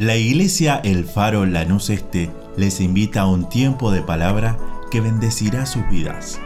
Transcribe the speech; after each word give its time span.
La 0.00 0.16
iglesia 0.16 0.80
El 0.82 1.04
Faro 1.04 1.44
Lanús 1.44 1.90
Este 1.90 2.30
les 2.56 2.80
invita 2.80 3.20
a 3.20 3.26
un 3.26 3.50
tiempo 3.50 3.90
de 3.90 4.00
palabra 4.00 4.56
que 4.90 5.02
bendecirá 5.02 5.66
sus 5.66 5.86
vidas. 5.90 6.40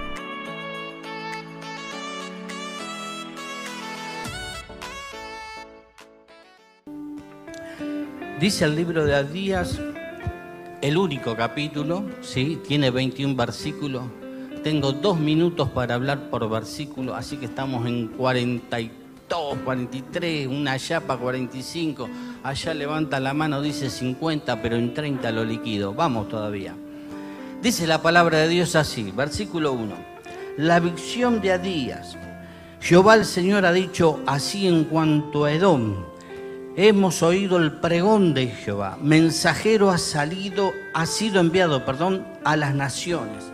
Dice 8.41 8.65
el 8.65 8.75
libro 8.75 9.05
de 9.05 9.15
Adías, 9.15 9.81
el 10.83 10.97
único 10.97 11.37
capítulo, 11.37 12.05
¿sí? 12.23 12.59
tiene 12.67 12.91
21 12.91 13.37
versículos. 13.37 14.03
Tengo 14.65 14.91
dos 14.91 15.21
minutos 15.21 15.71
para 15.71 15.95
hablar 15.95 16.29
por 16.29 16.51
versículo, 16.51 17.15
así 17.15 17.37
que 17.37 17.47
estamos 17.47 17.87
en 17.87 18.09
42, 18.09 19.59
43, 19.65 20.49
una 20.49 20.77
chapa 20.77 21.17
45. 21.17 22.09
Allá 22.45 22.75
levanta 22.75 23.19
la 23.19 23.35
mano, 23.35 23.61
dice 23.61 23.91
50, 23.91 24.63
pero 24.63 24.77
en 24.77 24.95
30 24.95 25.33
lo 25.33 25.45
liquido. 25.45 25.95
Vamos 25.95 26.29
todavía. 26.29 26.75
Dice 27.63 27.87
la 27.87 28.03
palabra 28.03 28.39
de 28.39 28.49
Dios 28.49 28.77
así, 28.77 29.11
versículo 29.11 29.73
1. 29.73 29.95
La 30.59 30.79
visión 30.79 31.41
de 31.41 31.53
Adías. 31.53 32.17
Jehová 32.81 33.15
el 33.15 33.25
Señor 33.25 33.65
ha 33.65 33.73
dicho 33.73 34.21
así 34.27 34.69
en 34.69 34.85
cuanto 34.85 35.47
a 35.47 35.53
Edom 35.53 36.15
hemos 36.77 37.23
oído 37.23 37.57
el 37.57 37.73
pregón 37.73 38.35
de 38.35 38.49
Jehová. 38.49 38.99
Mensajero 39.01 39.91
ha 39.91 39.99
salido, 39.99 40.73
ha 40.93 41.07
sido 41.07 41.41
enviado, 41.41 41.85
perdón, 41.85 42.27
a 42.45 42.57
las 42.57 42.75
naciones. 42.75 43.45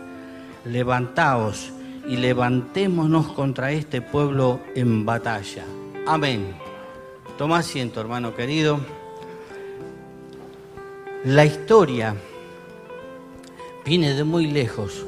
Levantaos 0.65 1.71
y 2.07 2.17
levantémonos 2.17 3.27
contra 3.33 3.71
este 3.71 4.01
pueblo 4.01 4.59
en 4.75 5.05
batalla. 5.05 5.63
Amén. 6.07 6.70
Toma 7.41 7.57
asiento, 7.57 7.99
hermano 7.99 8.35
querido. 8.35 8.79
La 11.25 11.43
historia 11.43 12.15
viene 13.83 14.13
de 14.13 14.23
muy 14.23 14.45
lejos, 14.45 15.03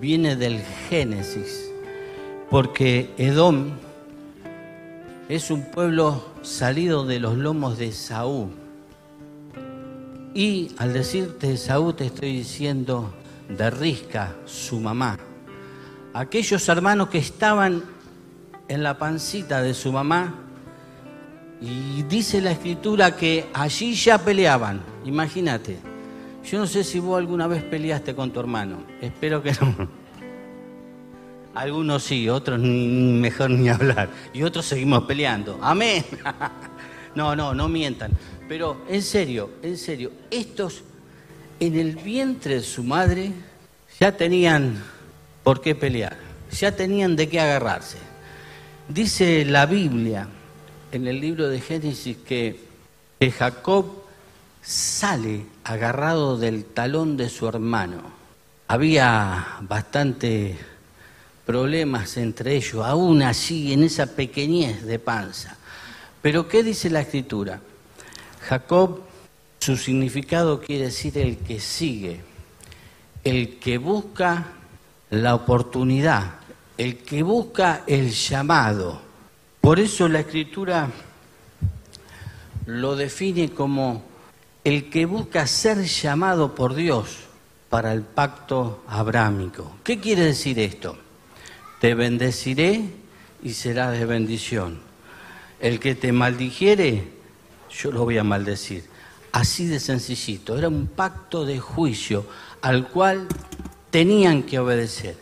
viene 0.00 0.36
del 0.36 0.62
Génesis, 0.88 1.68
porque 2.48 3.10
Edom 3.18 3.70
es 5.28 5.50
un 5.50 5.68
pueblo 5.72 6.24
salido 6.42 7.04
de 7.06 7.18
los 7.18 7.36
lomos 7.36 7.76
de 7.76 7.90
Saúl. 7.90 8.50
Y 10.32 10.70
al 10.78 10.92
decirte 10.92 11.56
Saúl 11.56 11.96
te 11.96 12.06
estoy 12.06 12.36
diciendo 12.36 13.12
de 13.48 13.68
Risca, 13.70 14.36
su 14.44 14.78
mamá. 14.78 15.18
Aquellos 16.12 16.68
hermanos 16.68 17.08
que 17.08 17.18
estaban 17.18 17.82
en 18.68 18.84
la 18.84 18.96
pancita 18.96 19.60
de 19.60 19.74
su 19.74 19.90
mamá 19.90 20.43
y 21.60 22.02
dice 22.02 22.40
la 22.40 22.52
escritura 22.52 23.16
que 23.16 23.46
allí 23.52 23.94
ya 23.94 24.18
peleaban. 24.18 24.82
Imagínate. 25.04 25.78
Yo 26.44 26.58
no 26.58 26.66
sé 26.66 26.84
si 26.84 26.98
vos 26.98 27.18
alguna 27.18 27.46
vez 27.46 27.62
peleaste 27.62 28.14
con 28.14 28.30
tu 28.30 28.40
hermano. 28.40 28.84
Espero 29.00 29.42
que 29.42 29.52
no. 29.52 29.88
Algunos 31.54 32.02
sí, 32.02 32.28
otros 32.28 32.58
mejor 32.60 33.50
ni 33.50 33.68
hablar. 33.68 34.10
Y 34.32 34.42
otros 34.42 34.66
seguimos 34.66 35.04
peleando. 35.04 35.58
Amén. 35.62 36.04
No, 37.14 37.36
no, 37.36 37.54
no 37.54 37.68
mientan. 37.68 38.10
Pero 38.48 38.82
en 38.88 39.00
serio, 39.00 39.50
en 39.62 39.78
serio, 39.78 40.10
estos 40.32 40.82
en 41.60 41.78
el 41.78 41.94
vientre 41.94 42.56
de 42.56 42.62
su 42.62 42.82
madre 42.82 43.30
ya 44.00 44.16
tenían 44.16 44.82
por 45.44 45.60
qué 45.60 45.76
pelear, 45.76 46.16
ya 46.50 46.74
tenían 46.74 47.14
de 47.14 47.28
qué 47.28 47.38
agarrarse. 47.38 47.98
Dice 48.88 49.44
la 49.44 49.66
Biblia 49.66 50.26
en 50.94 51.08
el 51.08 51.20
libro 51.20 51.48
de 51.48 51.60
Génesis 51.60 52.16
que, 52.26 52.72
Jacob 53.38 53.86
sale 54.62 55.46
agarrado 55.64 56.36
del 56.36 56.66
talón 56.66 57.16
de 57.16 57.30
su 57.30 57.48
hermano. 57.48 58.02
Había 58.68 59.58
bastante 59.62 60.58
problemas 61.46 62.18
entre 62.18 62.54
ellos, 62.56 62.84
aún 62.84 63.22
así, 63.22 63.72
en 63.72 63.82
esa 63.82 64.06
pequeñez 64.06 64.84
de 64.84 64.98
panza. 64.98 65.56
Pero 66.20 66.48
¿qué 66.48 66.62
dice 66.62 66.90
la 66.90 67.00
escritura? 67.00 67.60
Jacob, 68.42 69.00
su 69.58 69.78
significado 69.78 70.60
quiere 70.60 70.86
decir 70.86 71.16
el 71.16 71.38
que 71.38 71.60
sigue, 71.60 72.20
el 73.22 73.58
que 73.58 73.78
busca 73.78 74.48
la 75.08 75.34
oportunidad, 75.34 76.34
el 76.76 76.98
que 76.98 77.22
busca 77.22 77.84
el 77.86 78.10
llamado. 78.10 79.03
Por 79.64 79.80
eso 79.80 80.08
la 80.08 80.20
escritura 80.20 80.90
lo 82.66 82.96
define 82.96 83.50
como 83.50 84.04
el 84.62 84.90
que 84.90 85.06
busca 85.06 85.46
ser 85.46 85.82
llamado 85.84 86.54
por 86.54 86.74
Dios 86.74 87.16
para 87.70 87.92
el 87.92 88.02
pacto 88.02 88.84
abrámico. 88.86 89.76
¿Qué 89.82 89.98
quiere 89.98 90.22
decir 90.22 90.58
esto? 90.58 90.98
te 91.84 91.94
bendeciré 91.94 92.82
y 93.42 93.52
serás 93.52 93.92
de 93.92 94.06
bendición. 94.06 94.80
El 95.60 95.80
que 95.80 95.94
te 95.94 96.12
maldijere, 96.12 97.08
yo 97.78 97.92
lo 97.92 98.04
voy 98.04 98.16
a 98.16 98.24
maldecir. 98.24 98.84
Así 99.32 99.66
de 99.66 99.78
sencillito. 99.78 100.56
Era 100.56 100.68
un 100.68 100.86
pacto 100.86 101.44
de 101.44 101.60
juicio 101.60 102.24
al 102.62 102.88
cual 102.88 103.28
tenían 103.90 104.44
que 104.44 104.58
obedecer, 104.58 105.18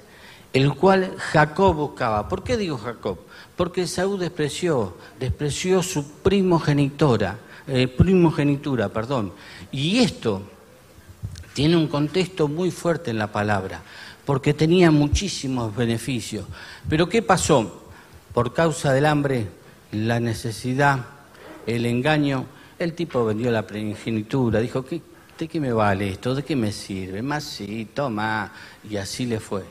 el 0.53 0.75
cual 0.75 1.15
Jacob 1.19 1.75
buscaba. 1.75 2.29
¿Por 2.29 2.43
qué 2.43 2.57
digo 2.57 2.79
Jacob? 2.79 3.19
Porque 3.57 3.87
Saúl 3.87 4.19
despreció, 4.19 4.97
despreció 5.19 5.83
su 5.83 6.05
primogenitora, 6.23 7.39
eh, 7.67 7.89
primogenitura, 7.89 8.89
perdón. 8.89 9.33
Y 9.71 9.99
esto 10.01 10.43
tiene 11.55 11.77
un 11.77 11.89
contexto 11.89 12.49
muy 12.49 12.71
fuerte 12.71 13.11
en 13.11 13.19
la 13.19 13.31
palabra 13.31 13.83
porque 14.25 14.55
tenía 14.55 14.91
muchísimos 14.91 15.75
beneficios. 15.75 16.47
Pero 16.89 17.09
¿qué 17.09 17.23
pasó? 17.23 17.83
Por 18.33 18.55
causa 18.55 18.93
del 18.93 19.07
hambre, 19.07 19.49
la 19.93 20.21
necesidad, 20.21 21.05
el 21.67 21.87
engaño, 21.87 22.47
el 22.79 22.95
tipo 22.95 23.25
vendió 23.25 23.51
la 23.51 23.67
primogenitura, 23.67 24.61
dijo, 24.61 24.85
¿de 25.39 25.49
qué 25.49 25.61
me 25.61 25.73
vale 25.73 26.11
esto? 26.11 26.35
¿De 26.35 26.43
qué 26.43 26.57
me 26.57 26.73
sirve? 26.73 27.21
Más 27.21 27.45
sí, 27.45 27.89
toma. 27.93 28.53
Y 28.89 28.97
así 28.97 29.27
le 29.27 29.41
fue. 29.41 29.65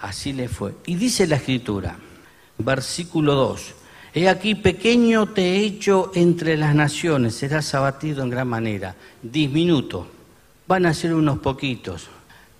Así 0.00 0.32
le 0.32 0.48
fue. 0.48 0.74
Y 0.86 0.96
dice 0.96 1.26
la 1.26 1.36
escritura, 1.36 1.96
versículo 2.58 3.34
2, 3.34 3.74
He 4.14 4.28
aquí 4.28 4.54
pequeño 4.54 5.28
te 5.28 5.42
he 5.42 5.64
hecho 5.64 6.12
entre 6.14 6.58
las 6.58 6.74
naciones, 6.74 7.34
serás 7.34 7.74
abatido 7.74 8.22
en 8.22 8.30
gran 8.30 8.46
manera. 8.46 8.94
Disminuto. 9.22 10.06
Van 10.68 10.84
a 10.84 10.92
ser 10.92 11.14
unos 11.14 11.38
poquitos, 11.38 12.08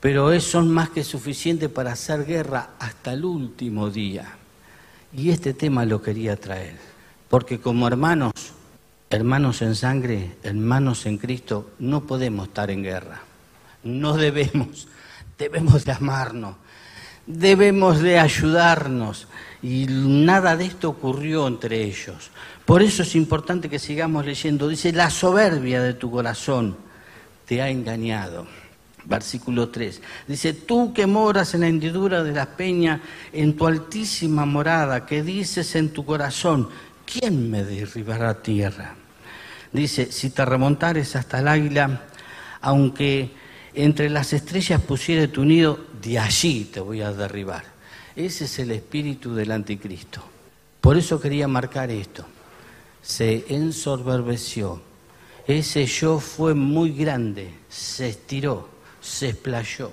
pero 0.00 0.38
son 0.40 0.70
más 0.70 0.88
que 0.90 1.04
suficientes 1.04 1.68
para 1.68 1.92
hacer 1.92 2.24
guerra 2.24 2.70
hasta 2.78 3.12
el 3.12 3.24
último 3.24 3.90
día. 3.90 4.36
Y 5.14 5.30
este 5.30 5.52
tema 5.52 5.84
lo 5.84 6.00
quería 6.00 6.36
traer, 6.36 6.78
porque 7.28 7.60
como 7.60 7.86
hermanos, 7.86 8.32
hermanos 9.10 9.60
en 9.60 9.74
sangre, 9.74 10.36
hermanos 10.42 11.04
en 11.04 11.18
Cristo, 11.18 11.72
no 11.78 12.04
podemos 12.06 12.48
estar 12.48 12.70
en 12.70 12.82
guerra. 12.82 13.20
No 13.84 14.16
debemos, 14.16 14.88
debemos 15.38 15.84
de 15.84 15.92
amarnos, 15.92 16.56
debemos 17.26 18.00
de 18.00 18.18
ayudarnos. 18.18 19.28
Y 19.62 19.86
nada 19.88 20.56
de 20.56 20.66
esto 20.66 20.90
ocurrió 20.90 21.46
entre 21.46 21.84
ellos. 21.84 22.30
Por 22.64 22.82
eso 22.82 23.02
es 23.02 23.14
importante 23.14 23.68
que 23.68 23.78
sigamos 23.78 24.26
leyendo. 24.26 24.68
Dice, 24.68 24.92
la 24.92 25.10
soberbia 25.10 25.82
de 25.82 25.94
tu 25.94 26.10
corazón 26.10 26.76
te 27.46 27.62
ha 27.62 27.68
engañado 27.68 28.46
versículo 29.04 29.68
3. 29.68 30.00
Dice, 30.28 30.52
tú 30.52 30.92
que 30.92 31.06
moras 31.06 31.54
en 31.54 31.62
la 31.62 31.68
hendidura 31.68 32.22
de 32.22 32.32
la 32.32 32.46
peña, 32.46 33.00
en 33.32 33.56
tu 33.56 33.66
altísima 33.66 34.46
morada, 34.46 35.06
que 35.06 35.22
dices 35.22 35.74
en 35.74 35.92
tu 35.92 36.04
corazón, 36.04 36.68
¿quién 37.04 37.50
me 37.50 37.64
derribará 37.64 38.42
tierra? 38.42 38.94
Dice, 39.72 40.12
si 40.12 40.30
te 40.30 40.44
remontares 40.44 41.16
hasta 41.16 41.40
el 41.40 41.48
águila, 41.48 42.02
aunque 42.60 43.30
entre 43.74 44.10
las 44.10 44.32
estrellas 44.32 44.80
pusiere 44.80 45.28
tu 45.28 45.44
nido, 45.44 45.78
de 46.02 46.18
allí 46.18 46.64
te 46.72 46.80
voy 46.80 47.02
a 47.02 47.12
derribar. 47.12 47.64
Ese 48.14 48.44
es 48.44 48.58
el 48.58 48.70
espíritu 48.70 49.34
del 49.34 49.52
anticristo. 49.52 50.22
Por 50.80 50.96
eso 50.96 51.20
quería 51.20 51.48
marcar 51.48 51.90
esto. 51.90 52.26
Se 53.00 53.44
ensorberbeció. 53.48 54.82
Ese 55.46 55.86
yo 55.86 56.18
fue 56.20 56.54
muy 56.54 56.92
grande, 56.92 57.52
se 57.68 58.08
estiró 58.08 58.72
se 59.02 59.30
explayó 59.30 59.90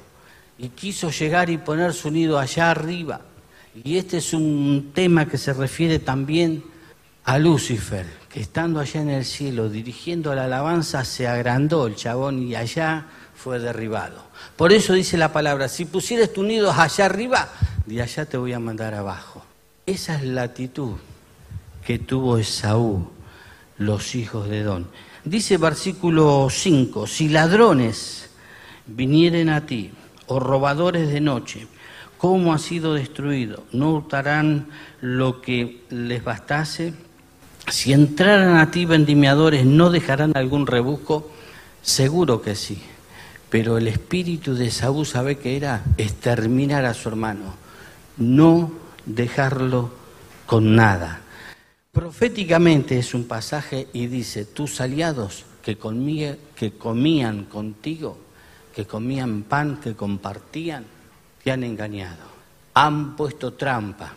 y 0.57 0.69
quiso 0.69 1.09
llegar 1.09 1.49
y 1.49 1.57
poner 1.57 1.93
su 1.93 2.11
nido 2.11 2.37
allá 2.37 2.71
arriba. 2.71 3.21
Y 3.83 3.97
este 3.97 4.17
es 4.17 4.33
un 4.33 4.91
tema 4.93 5.27
que 5.27 5.37
se 5.37 5.53
refiere 5.53 5.99
también 5.99 6.63
a 7.23 7.39
Lucifer, 7.39 8.05
que 8.29 8.41
estando 8.41 8.79
allá 8.79 9.01
en 9.01 9.09
el 9.09 9.25
cielo 9.25 9.69
dirigiendo 9.69 10.33
la 10.35 10.45
alabanza 10.45 11.03
se 11.05 11.27
agrandó 11.27 11.87
el 11.87 11.95
chabón 11.95 12.43
y 12.43 12.55
allá 12.55 13.07
fue 13.41 13.59
derribado. 13.59 14.21
Por 14.57 14.73
eso 14.73 14.93
dice 14.93 15.17
la 15.17 15.31
palabra, 15.31 15.69
si 15.69 15.85
pusieres 15.85 16.33
tu 16.33 16.43
nido 16.43 16.71
allá 16.71 17.05
arriba, 17.05 17.49
de 17.85 18.01
allá 18.01 18.25
te 18.25 18.37
voy 18.37 18.51
a 18.51 18.59
mandar 18.59 18.93
abajo. 18.93 19.45
Esa 19.85 20.15
es 20.15 20.23
la 20.23 20.43
actitud 20.43 20.97
que 21.85 21.99
tuvo 21.99 22.37
Esaú, 22.37 23.09
los 23.77 24.13
hijos 24.15 24.49
de 24.49 24.63
Don. 24.63 24.87
Dice 25.23 25.57
versículo 25.57 26.49
5, 26.49 27.07
si 27.07 27.29
ladrones 27.29 28.29
vinieren 28.85 29.49
a 29.49 29.65
ti, 29.65 29.91
o 30.27 30.39
robadores 30.39 31.09
de 31.09 31.21
noche, 31.21 31.65
¿cómo 32.17 32.53
ha 32.53 32.59
sido 32.59 32.93
destruido? 32.93 33.63
¿No 33.71 33.93
hurtarán 33.93 34.67
lo 34.99 35.41
que 35.41 35.85
les 35.89 36.23
bastase? 36.23 36.93
Si 37.69 37.93
entraran 37.93 38.57
a 38.57 38.69
ti 38.69 38.83
vendimiadores, 38.83 39.65
¿no 39.65 39.89
dejarán 39.89 40.33
algún 40.35 40.67
rebusco? 40.67 41.31
Seguro 41.81 42.41
que 42.41 42.55
sí. 42.55 42.81
Pero 43.49 43.77
el 43.77 43.87
espíritu 43.87 44.53
de 44.53 44.69
Saúl 44.69 45.05
sabe 45.05 45.37
que 45.37 45.57
era 45.57 45.83
exterminar 45.97 46.85
a 46.85 46.93
su 46.93 47.09
hermano, 47.09 47.55
no 48.17 48.71
dejarlo 49.05 49.91
con 50.45 50.75
nada. 50.75 51.21
Proféticamente 51.91 52.99
es 52.99 53.13
un 53.13 53.25
pasaje 53.25 53.87
y 53.93 54.07
dice, 54.07 54.45
tus 54.45 54.79
aliados 54.81 55.45
que, 55.63 55.77
que 56.55 56.71
comían 56.73 57.45
contigo, 57.45 58.17
que 58.75 58.85
comían 58.85 59.43
pan, 59.43 59.79
que 59.81 59.95
compartían, 59.95 60.85
te 61.43 61.51
han 61.51 61.63
engañado, 61.63 62.25
han 62.75 63.15
puesto 63.15 63.53
trampa. 63.53 64.13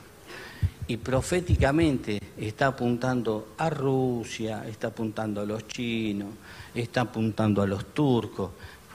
Y 0.87 0.97
proféticamente 0.99 2.21
está 2.37 2.67
apuntando 2.67 3.55
a 3.57 3.71
Rusia, 3.71 4.67
está 4.69 4.89
apuntando 4.89 5.41
a 5.41 5.47
los 5.47 5.67
chinos, 5.67 6.29
está 6.75 7.03
apuntando 7.03 7.63
a 7.63 7.67
los 7.67 7.95
turcos, 7.95 8.51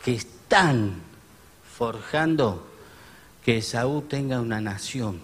que 0.08 0.14
están 0.14 0.94
forjando 1.78 2.66
que 3.44 3.62
Saúl 3.62 4.08
tenga 4.08 4.40
una 4.40 4.62
nación, 4.62 5.20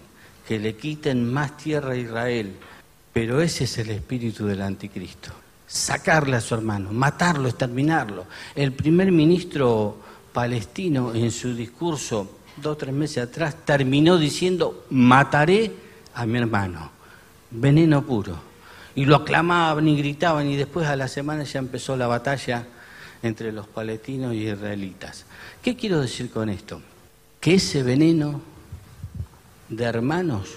que 0.46 0.58
le 0.58 0.76
quiten 0.76 1.32
más 1.32 1.56
tierra 1.56 1.92
a 1.92 1.96
Israel. 1.96 2.54
Pero 3.10 3.40
ese 3.40 3.64
es 3.64 3.78
el 3.78 3.88
espíritu 3.88 4.44
del 4.44 4.60
anticristo. 4.60 5.30
Sacarle 5.66 6.36
a 6.36 6.42
su 6.42 6.54
hermano, 6.54 6.92
matarlo, 6.92 7.48
exterminarlo. 7.48 8.26
El 8.54 8.74
primer 8.74 9.10
ministro 9.10 9.96
palestino 10.34 11.14
en 11.14 11.30
su 11.30 11.54
discurso 11.54 12.36
dos 12.58 12.74
o 12.74 12.76
tres 12.76 12.92
meses 12.92 13.24
atrás 13.24 13.56
terminó 13.64 14.18
diciendo, 14.18 14.84
mataré 14.90 15.72
a 16.12 16.26
mi 16.26 16.36
hermano. 16.36 16.90
Veneno 17.50 18.04
puro. 18.04 18.36
Y 18.94 19.06
lo 19.06 19.16
aclamaban 19.16 19.88
y 19.88 19.96
gritaban 19.96 20.46
y 20.46 20.56
después 20.56 20.86
a 20.86 20.94
la 20.94 21.08
semana 21.08 21.44
ya 21.44 21.58
empezó 21.58 21.96
la 21.96 22.06
batalla 22.06 22.66
entre 23.24 23.52
los 23.52 23.66
palestinos 23.66 24.34
y 24.34 24.48
israelitas. 24.48 25.24
¿Qué 25.62 25.74
quiero 25.74 26.00
decir 26.00 26.30
con 26.30 26.50
esto? 26.50 26.82
Que 27.40 27.54
ese 27.54 27.82
veneno 27.82 28.42
de 29.70 29.84
hermanos 29.84 30.50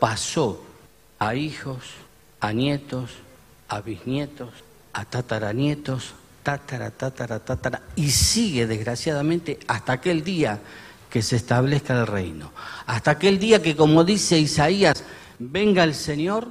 pasó 0.00 0.62
a 1.20 1.36
hijos, 1.36 1.84
a 2.40 2.52
nietos, 2.52 3.12
a 3.68 3.80
bisnietos, 3.80 4.50
a 4.92 5.04
tataranietos, 5.04 6.14
tatara, 6.42 6.90
tatara, 6.90 7.38
tatara, 7.38 7.82
y 7.94 8.10
sigue 8.10 8.66
desgraciadamente 8.66 9.60
hasta 9.68 9.92
aquel 9.92 10.24
día 10.24 10.60
que 11.08 11.22
se 11.22 11.36
establezca 11.36 12.00
el 12.00 12.08
reino. 12.08 12.50
Hasta 12.86 13.12
aquel 13.12 13.38
día 13.38 13.62
que, 13.62 13.76
como 13.76 14.02
dice 14.02 14.36
Isaías, 14.36 15.04
venga 15.38 15.84
el 15.84 15.94
Señor 15.94 16.48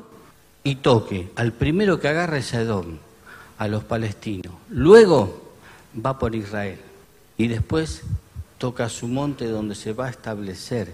y 0.64 0.76
toque 0.76 1.32
al 1.36 1.52
primero 1.52 2.00
que 2.00 2.08
agarre 2.08 2.40
ese 2.40 2.62
Edom, 2.62 2.98
a 3.64 3.68
los 3.70 3.86
palestinos. 3.86 4.54
Luego 4.70 5.54
va 6.06 6.20
por 6.20 6.36
Israel 6.36 6.80
y 7.38 7.48
después 7.48 8.02
toca 8.58 8.90
su 8.90 9.08
monte 9.08 9.48
donde 9.48 9.74
se 9.74 9.94
va 9.94 10.08
a 10.08 10.10
establecer 10.10 10.94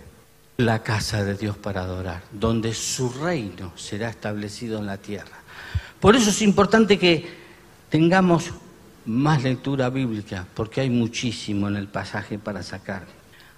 la 0.57 0.83
casa 0.83 1.23
de 1.23 1.33
Dios 1.33 1.57
para 1.57 1.81
adorar, 1.81 2.21
donde 2.31 2.75
su 2.75 3.09
reino 3.09 3.71
será 3.75 4.09
establecido 4.09 4.77
en 4.77 4.85
la 4.85 4.97
tierra. 4.97 5.39
Por 5.99 6.15
eso 6.15 6.29
es 6.29 6.43
importante 6.43 6.99
que 6.99 7.27
tengamos 7.89 8.51
más 9.03 9.41
lectura 9.41 9.89
bíblica, 9.89 10.45
porque 10.53 10.81
hay 10.81 10.91
muchísimo 10.91 11.67
en 11.69 11.75
el 11.75 11.87
pasaje 11.87 12.37
para 12.37 12.61
sacar. 12.61 13.07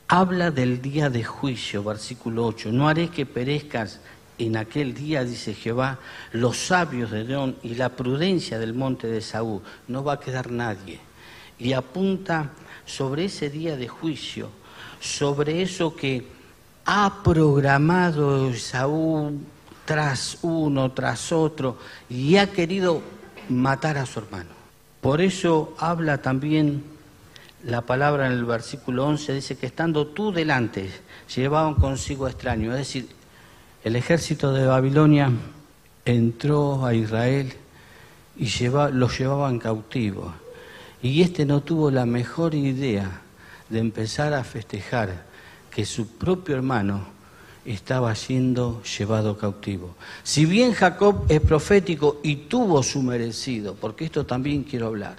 Habla 0.08 0.52
del 0.52 0.82
día 0.82 1.10
de 1.10 1.26
juicio, 1.26 1.84
versículo 1.84 2.46
8. 2.46 2.72
No 2.72 2.88
haré 2.88 3.10
que 3.10 3.26
perezcas 3.26 4.00
en 4.46 4.58
aquel 4.58 4.94
día, 4.94 5.24
dice 5.24 5.54
Jehová, 5.54 6.00
los 6.32 6.58
sabios 6.58 7.12
de 7.12 7.24
León 7.24 7.58
y 7.64 7.76
la 7.76 7.90
prudencia 7.90 8.58
del 8.60 8.74
monte 8.74 9.08
de 9.08 9.22
Saúl. 9.22 9.62
No 9.88 10.04
va 10.04 10.14
a 10.14 10.20
quedar 10.20 10.52
nadie. 10.52 11.00
Y 11.60 11.74
apunta 11.74 12.52
sobre 12.86 13.26
ese 13.26 13.50
día 13.50 13.78
de 13.78 13.88
juicio, 13.88 14.50
sobre 15.00 15.62
eso 15.62 15.96
que 15.96 16.26
ha 16.86 17.22
programado 17.24 18.54
Saúl 18.56 19.40
tras 19.86 20.40
uno, 20.42 20.92
tras 20.92 21.32
otro, 21.32 21.78
y 22.10 22.38
ha 22.38 22.52
querido 22.52 23.02
matar 23.50 23.98
a 23.98 24.06
su 24.06 24.20
hermano. 24.20 24.50
Por 25.02 25.22
eso 25.22 25.76
habla 25.78 26.22
también 26.22 26.84
la 27.64 27.82
palabra 27.82 28.28
en 28.28 28.34
el 28.34 28.46
versículo 28.46 29.06
11, 29.06 29.34
dice 29.34 29.58
que 29.58 29.68
estando 29.68 30.08
tú 30.08 30.32
delante, 30.32 30.90
llevaban 31.36 31.76
consigo 31.76 32.28
extraños. 32.28 32.74
Es 32.74 32.80
decir, 32.80 33.21
el 33.84 33.96
ejército 33.96 34.54
de 34.54 34.66
Babilonia 34.66 35.32
entró 36.06 36.86
a 36.86 36.94
Israel 36.94 37.54
y 38.38 38.46
lleva, 38.46 38.90
los 38.90 39.18
llevaban 39.18 39.60
cautivos. 39.60 40.34
Y 41.02 41.22
este 41.22 41.46
no 41.46 41.62
tuvo 41.62 41.90
la 41.90 42.06
mejor 42.06 42.54
idea 42.54 43.22
de 43.70 43.80
empezar 43.80 44.34
a 44.34 44.44
festejar 44.44 45.26
que 45.72 45.86
su 45.86 46.08
propio 46.08 46.56
hermano 46.56 47.06
estaba 47.66 48.14
siendo 48.16 48.84
llevado 48.84 49.38
cautivo. 49.38 49.96
Si 50.24 50.46
bien 50.46 50.74
Jacob 50.74 51.26
es 51.30 51.42
profético 51.42 52.20
y 52.24 52.36
tuvo 52.36 52.84
su 52.84 53.02
merecido, 53.02 53.76
porque 53.76 54.06
esto 54.06 54.26
también 54.26 54.64
quiero 54.64 54.88
hablar, 54.88 55.16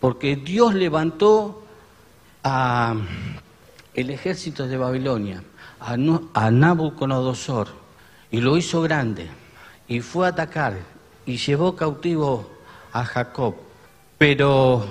porque 0.00 0.36
Dios 0.36 0.74
levantó 0.74 1.64
a 2.42 2.94
el 3.94 4.10
ejército 4.10 4.66
de 4.66 4.76
Babilonia, 4.76 5.42
a 5.80 6.50
Nabucodonosor, 6.50 7.87
y 8.30 8.40
lo 8.40 8.56
hizo 8.56 8.82
grande, 8.82 9.28
y 9.86 10.00
fue 10.00 10.26
a 10.26 10.30
atacar, 10.30 10.78
y 11.26 11.36
llevó 11.36 11.76
cautivo 11.76 12.50
a 12.92 13.04
Jacob, 13.04 13.54
pero 14.16 14.86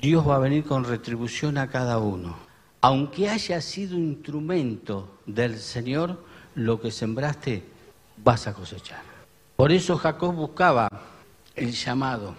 Dios 0.00 0.26
va 0.26 0.36
a 0.36 0.40
venir 0.40 0.64
con 0.64 0.84
retribución 0.84 1.58
a 1.58 1.68
cada 1.68 1.98
uno 1.98 2.46
aunque 2.86 3.28
haya 3.28 3.60
sido 3.60 3.96
instrumento 3.96 5.18
del 5.26 5.58
Señor, 5.58 6.22
lo 6.54 6.80
que 6.80 6.92
sembraste 6.92 7.64
vas 8.22 8.46
a 8.46 8.54
cosechar. 8.54 9.02
Por 9.56 9.72
eso 9.72 9.96
Jacob 9.96 10.32
buscaba 10.32 10.88
el 11.56 11.72
llamado, 11.72 12.36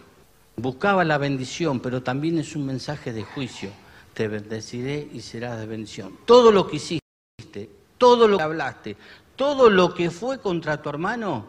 buscaba 0.56 1.04
la 1.04 1.18
bendición, 1.18 1.82
pero 1.82 2.02
también 2.02 2.38
es 2.38 2.56
un 2.56 2.66
mensaje 2.66 3.12
de 3.12 3.24
juicio. 3.24 3.72
Te 4.14 4.30
bendeciré 4.30 5.10
y 5.12 5.20
serás 5.20 5.60
de 5.60 5.66
bendición. 5.66 6.18
Todo 6.26 6.54
lo 6.54 6.66
que 6.66 6.78
hiciste, 6.78 7.70
todo 7.98 8.30
lo 8.30 8.38
que 8.38 8.44
hablaste, 8.44 8.96
todo 9.38 9.70
lo 9.70 9.94
que 9.94 10.10
fue 10.10 10.40
contra 10.40 10.82
tu 10.82 10.90
hermano, 10.90 11.46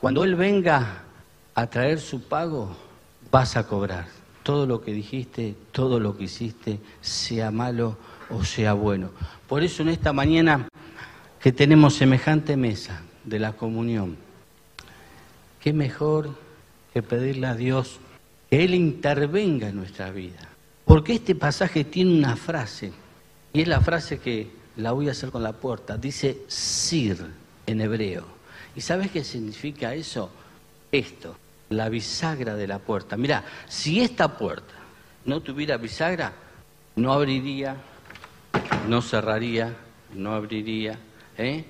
cuando 0.00 0.24
él 0.24 0.34
venga 0.34 1.04
a 1.54 1.66
traer 1.68 2.00
su 2.00 2.22
pago, 2.22 2.74
vas 3.30 3.56
a 3.56 3.68
cobrar. 3.68 4.08
Todo 4.42 4.66
lo 4.66 4.80
que 4.80 4.92
dijiste, 4.92 5.54
todo 5.70 6.00
lo 6.00 6.16
que 6.16 6.24
hiciste, 6.24 6.80
sea 7.00 7.52
malo 7.52 7.96
o 8.30 8.44
sea 8.44 8.72
bueno. 8.72 9.10
Por 9.46 9.62
eso 9.62 9.82
en 9.82 9.90
esta 9.90 10.12
mañana 10.12 10.66
que 11.38 11.52
tenemos 11.52 11.94
semejante 11.94 12.56
mesa 12.56 13.02
de 13.24 13.38
la 13.38 13.52
comunión, 13.52 14.16
qué 15.60 15.72
mejor 15.72 16.30
que 16.92 17.02
pedirle 17.02 17.46
a 17.46 17.54
Dios 17.54 18.00
que 18.50 18.64
Él 18.64 18.74
intervenga 18.74 19.68
en 19.68 19.76
nuestra 19.76 20.10
vida. 20.10 20.48
Porque 20.86 21.14
este 21.14 21.34
pasaje 21.34 21.84
tiene 21.84 22.16
una 22.16 22.36
frase, 22.36 22.92
y 23.52 23.60
es 23.60 23.68
la 23.68 23.80
frase 23.80 24.18
que 24.18 24.61
la 24.76 24.92
voy 24.92 25.08
a 25.08 25.12
hacer 25.12 25.30
con 25.30 25.42
la 25.42 25.52
puerta, 25.52 25.96
dice 25.96 26.42
Sir 26.48 27.26
en 27.66 27.80
hebreo. 27.80 28.24
¿Y 28.74 28.80
sabes 28.80 29.10
qué 29.10 29.22
significa 29.22 29.94
eso? 29.94 30.30
Esto, 30.90 31.36
la 31.70 31.88
bisagra 31.88 32.54
de 32.54 32.66
la 32.66 32.78
puerta. 32.78 33.16
Mira, 33.16 33.44
si 33.68 34.00
esta 34.00 34.36
puerta 34.36 34.74
no 35.24 35.40
tuviera 35.40 35.76
bisagra, 35.76 36.32
no 36.96 37.12
abriría, 37.12 37.76
no 38.88 39.02
cerraría, 39.02 39.74
no 40.14 40.32
abriría. 40.34 40.98
¿eh? 41.36 41.64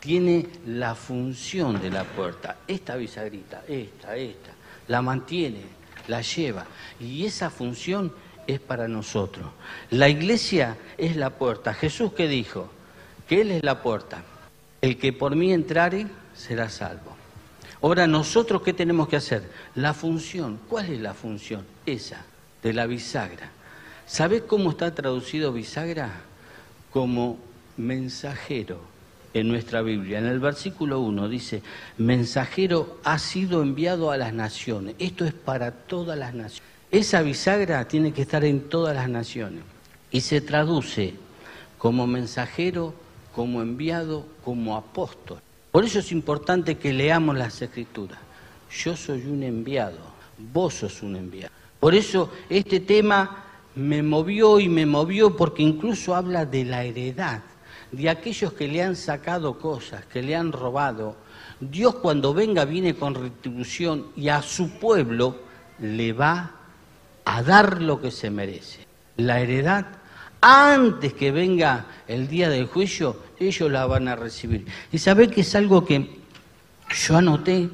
Tiene 0.00 0.46
la 0.66 0.94
función 0.94 1.80
de 1.80 1.90
la 1.90 2.04
puerta, 2.04 2.58
esta 2.66 2.96
bisagrita, 2.96 3.64
esta, 3.66 4.16
esta, 4.16 4.50
la 4.88 5.02
mantiene, 5.02 5.62
la 6.08 6.20
lleva. 6.20 6.64
Y 7.00 7.24
esa 7.24 7.50
función 7.50 8.12
es 8.46 8.60
para 8.60 8.88
nosotros. 8.88 9.46
La 9.90 10.08
iglesia 10.08 10.76
es 10.98 11.16
la 11.16 11.30
puerta. 11.30 11.74
Jesús 11.74 12.12
que 12.12 12.28
dijo 12.28 12.70
que 13.28 13.40
Él 13.40 13.50
es 13.50 13.62
la 13.62 13.82
puerta. 13.82 14.22
El 14.80 14.98
que 14.98 15.12
por 15.12 15.34
mí 15.36 15.52
entrare 15.52 16.06
será 16.34 16.68
salvo. 16.68 17.16
Ahora, 17.82 18.06
nosotros 18.06 18.62
qué 18.62 18.72
tenemos 18.72 19.08
que 19.08 19.16
hacer? 19.16 19.50
La 19.74 19.94
función. 19.94 20.60
¿Cuál 20.68 20.90
es 20.90 21.00
la 21.00 21.14
función? 21.14 21.64
Esa, 21.84 22.24
de 22.62 22.72
la 22.72 22.86
bisagra. 22.86 23.50
¿Sabés 24.06 24.42
cómo 24.42 24.70
está 24.70 24.94
traducido 24.94 25.52
bisagra? 25.52 26.10
como 26.96 27.36
mensajero 27.76 28.80
en 29.34 29.48
nuestra 29.48 29.82
Biblia. 29.82 30.18
En 30.18 30.24
el 30.24 30.40
versículo 30.40 31.00
1 31.00 31.28
dice, 31.28 31.62
mensajero 31.98 32.98
ha 33.04 33.18
sido 33.18 33.60
enviado 33.62 34.10
a 34.10 34.16
las 34.16 34.32
naciones. 34.32 34.94
Esto 34.98 35.26
es 35.26 35.34
para 35.34 35.72
todas 35.72 36.18
las 36.18 36.32
naciones. 36.32 36.75
Esa 36.90 37.22
bisagra 37.22 37.86
tiene 37.88 38.12
que 38.12 38.22
estar 38.22 38.44
en 38.44 38.68
todas 38.68 38.94
las 38.94 39.08
naciones. 39.08 39.62
Y 40.10 40.20
se 40.20 40.40
traduce 40.40 41.14
como 41.78 42.06
mensajero, 42.06 42.94
como 43.34 43.60
enviado, 43.60 44.24
como 44.44 44.76
apóstol. 44.76 45.38
Por 45.72 45.84
eso 45.84 45.98
es 45.98 46.12
importante 46.12 46.76
que 46.76 46.92
leamos 46.92 47.36
las 47.36 47.60
escrituras. 47.60 48.18
Yo 48.70 48.96
soy 48.96 49.26
un 49.26 49.42
enviado, 49.42 49.98
vos 50.52 50.74
sos 50.74 51.02
un 51.02 51.16
enviado. 51.16 51.52
Por 51.80 51.94
eso 51.94 52.30
este 52.48 52.80
tema 52.80 53.44
me 53.74 54.02
movió 54.02 54.58
y 54.58 54.68
me 54.68 54.86
movió 54.86 55.36
porque 55.36 55.62
incluso 55.62 56.14
habla 56.14 56.46
de 56.46 56.64
la 56.64 56.84
heredad, 56.84 57.42
de 57.92 58.08
aquellos 58.08 58.52
que 58.54 58.68
le 58.68 58.82
han 58.82 58.96
sacado 58.96 59.58
cosas, 59.58 60.04
que 60.06 60.22
le 60.22 60.34
han 60.34 60.52
robado. 60.52 61.16
Dios 61.60 61.96
cuando 61.96 62.32
venga 62.32 62.64
viene 62.64 62.94
con 62.94 63.14
retribución 63.14 64.06
y 64.16 64.28
a 64.28 64.40
su 64.40 64.70
pueblo 64.78 65.36
le 65.78 66.12
va 66.12 66.52
a 67.26 67.42
dar 67.42 67.82
lo 67.82 68.00
que 68.00 68.10
se 68.10 68.30
merece. 68.30 68.86
La 69.16 69.40
heredad, 69.40 69.86
antes 70.40 71.12
que 71.12 71.32
venga 71.32 71.86
el 72.06 72.28
día 72.28 72.48
del 72.48 72.66
juicio, 72.66 73.20
ellos 73.38 73.70
la 73.70 73.84
van 73.86 74.08
a 74.08 74.16
recibir. 74.16 74.64
Y 74.92 74.98
sabe 74.98 75.28
que 75.28 75.42
es 75.42 75.54
algo 75.54 75.84
que 75.84 76.18
yo 77.06 77.16
anoté, 77.16 77.68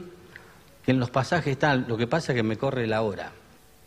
que 0.85 0.91
en 0.91 0.99
los 0.99 1.11
pasajes 1.11 1.59
tal, 1.59 1.85
lo 1.87 1.97
que 1.97 2.07
pasa 2.07 2.33
es 2.33 2.37
que 2.37 2.43
me 2.43 2.57
corre 2.57 2.87
la 2.87 3.03
hora. 3.03 3.31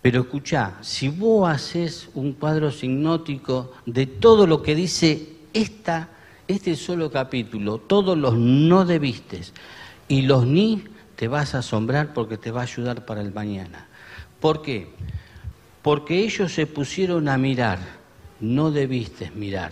Pero 0.02 0.22
escuchá, 0.22 0.76
si 0.82 1.10
vos 1.10 1.50
haces 1.50 2.10
un 2.14 2.34
cuadro 2.34 2.72
signótico 2.72 3.74
de 3.88 4.06
todo 4.06 4.46
lo 4.46 4.62
que 4.62 4.76
dice 4.76 5.30
esta, 5.52 6.10
este 6.48 6.76
solo 6.76 7.10
capítulo, 7.10 7.80
todos 7.80 8.16
los 8.16 8.36
no 8.36 8.86
debiste 8.86 9.42
y 10.08 10.22
los 10.22 10.46
ni, 10.46 10.84
te 11.16 11.28
vas 11.28 11.56
a 11.56 11.60
asombrar 11.60 12.14
porque 12.14 12.38
te 12.38 12.52
va 12.52 12.60
a 12.60 12.64
ayudar 12.66 13.06
para 13.06 13.22
el 13.22 13.34
mañana. 13.34 13.88
¿Por 14.40 14.62
qué? 14.62 14.94
Porque 15.86 16.24
ellos 16.24 16.52
se 16.52 16.66
pusieron 16.66 17.30
a 17.30 17.38
mirar, 17.38 17.78
no 18.40 18.72
debiste 18.72 19.30
mirar. 19.36 19.72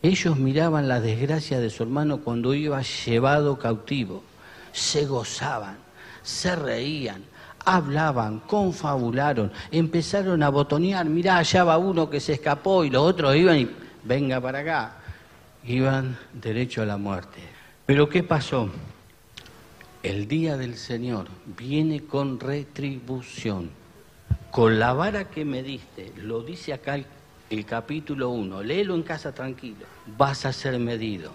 Ellos 0.00 0.38
miraban 0.38 0.88
la 0.88 0.98
desgracia 0.98 1.60
de 1.60 1.68
su 1.68 1.82
hermano 1.82 2.22
cuando 2.22 2.54
iba 2.54 2.80
llevado 2.80 3.58
cautivo, 3.58 4.22
se 4.72 5.04
gozaban, 5.04 5.76
se 6.22 6.56
reían, 6.56 7.22
hablaban, 7.66 8.40
confabularon, 8.46 9.52
empezaron 9.70 10.42
a 10.42 10.48
botonear, 10.48 11.04
mirá, 11.04 11.36
allá 11.36 11.64
va 11.64 11.76
uno 11.76 12.08
que 12.08 12.18
se 12.18 12.32
escapó 12.32 12.82
y 12.82 12.88
los 12.88 13.02
otros 13.02 13.36
iban 13.36 13.58
y 13.58 13.68
venga 14.04 14.40
para 14.40 14.60
acá, 14.60 14.96
iban 15.64 16.16
derecho 16.32 16.80
a 16.80 16.86
la 16.86 16.96
muerte. 16.96 17.40
Pero 17.84 18.08
¿qué 18.08 18.22
pasó? 18.22 18.70
El 20.02 20.26
día 20.26 20.56
del 20.56 20.78
Señor 20.78 21.26
viene 21.44 22.04
con 22.04 22.40
retribución. 22.40 23.81
Con 24.52 24.78
la 24.78 24.92
vara 24.92 25.30
que 25.30 25.46
me 25.46 25.62
diste, 25.62 26.12
lo 26.18 26.42
dice 26.42 26.74
acá 26.74 27.00
el, 27.48 27.64
capítulo 27.64 28.28
1, 28.28 28.62
léelo 28.62 28.94
en 28.94 29.02
casa 29.02 29.34
tranquilo, 29.34 29.86
vas 30.18 30.44
a 30.44 30.52
ser 30.52 30.78
medido. 30.78 31.32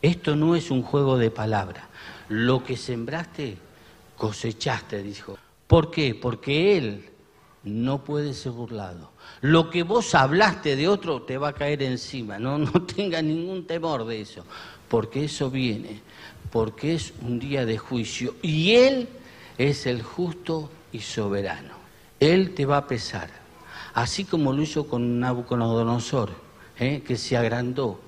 Esto 0.00 0.36
no 0.36 0.54
es 0.54 0.70
un 0.70 0.82
juego 0.82 1.18
de 1.18 1.32
palabras. 1.32 1.82
Lo 2.28 2.62
que 2.62 2.76
sembraste, 2.76 3.56
cosechaste, 4.16 5.02
dijo. 5.02 5.36
¿Por 5.66 5.90
qué? 5.90 6.14
Porque 6.14 6.78
Él 6.78 7.10
no 7.64 8.04
puede 8.04 8.34
ser 8.34 8.52
burlado. 8.52 9.10
Lo 9.40 9.68
que 9.68 9.82
vos 9.82 10.14
hablaste 10.14 10.76
de 10.76 10.86
otro 10.86 11.22
te 11.22 11.38
va 11.38 11.48
a 11.48 11.54
caer 11.54 11.82
encima. 11.82 12.38
No, 12.38 12.56
no 12.56 12.70
tenga 12.86 13.20
ningún 13.20 13.66
temor 13.66 14.06
de 14.06 14.20
eso. 14.20 14.44
Porque 14.88 15.24
eso 15.24 15.50
viene. 15.50 16.00
Porque 16.52 16.94
es 16.94 17.14
un 17.20 17.40
día 17.40 17.66
de 17.66 17.78
juicio. 17.78 18.36
Y 18.42 18.74
Él 18.76 19.08
es 19.58 19.86
el 19.86 20.04
justo 20.04 20.70
y 20.92 21.00
soberano. 21.00 21.79
Él 22.20 22.54
te 22.54 22.66
va 22.66 22.76
a 22.76 22.86
pesar. 22.86 23.30
Así 23.94 24.24
como 24.24 24.52
lo 24.52 24.62
hizo 24.62 24.86
con 24.86 25.18
Nabucodonosor, 25.18 26.30
¿eh? 26.78 27.02
que 27.04 27.16
se 27.16 27.36
agrandó. 27.36 27.98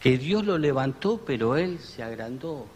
Que 0.00 0.18
Dios 0.18 0.44
lo 0.44 0.58
levantó, 0.58 1.22
pero 1.24 1.56
Él 1.56 1.78
se 1.78 2.02
agrandó 2.02 2.66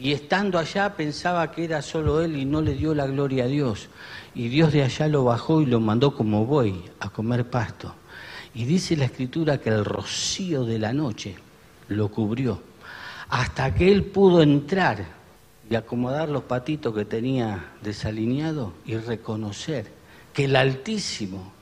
y 0.00 0.12
estando 0.12 0.58
allá 0.58 0.94
pensaba 0.94 1.50
que 1.50 1.64
era 1.64 1.82
solo 1.82 2.22
él 2.22 2.36
y 2.36 2.44
no 2.44 2.62
le 2.62 2.74
dio 2.74 2.94
la 2.94 3.06
gloria 3.06 3.44
a 3.44 3.48
Dios. 3.48 3.88
Y 4.34 4.48
Dios 4.48 4.72
de 4.72 4.84
allá 4.84 5.08
lo 5.08 5.24
bajó 5.24 5.60
y 5.60 5.66
lo 5.66 5.80
mandó 5.80 6.14
como 6.14 6.46
buey 6.46 6.84
a 7.00 7.10
comer 7.10 7.50
pasto. 7.50 7.92
Y 8.54 8.64
dice 8.64 8.96
la 8.96 9.06
escritura 9.06 9.58
que 9.58 9.70
el 9.70 9.84
rocío 9.84 10.64
de 10.64 10.78
la 10.78 10.92
noche 10.92 11.34
lo 11.88 12.08
cubrió, 12.08 12.60
hasta 13.28 13.74
que 13.74 13.90
él 13.90 14.04
pudo 14.04 14.40
entrar 14.40 15.04
y 15.68 15.74
acomodar 15.74 16.28
los 16.28 16.44
patitos 16.44 16.94
que 16.94 17.04
tenía 17.04 17.72
desalineado 17.82 18.74
y 18.86 18.96
reconocer 18.96 19.97
que 20.38 20.44
el 20.44 20.54
Altísimo 20.54 21.52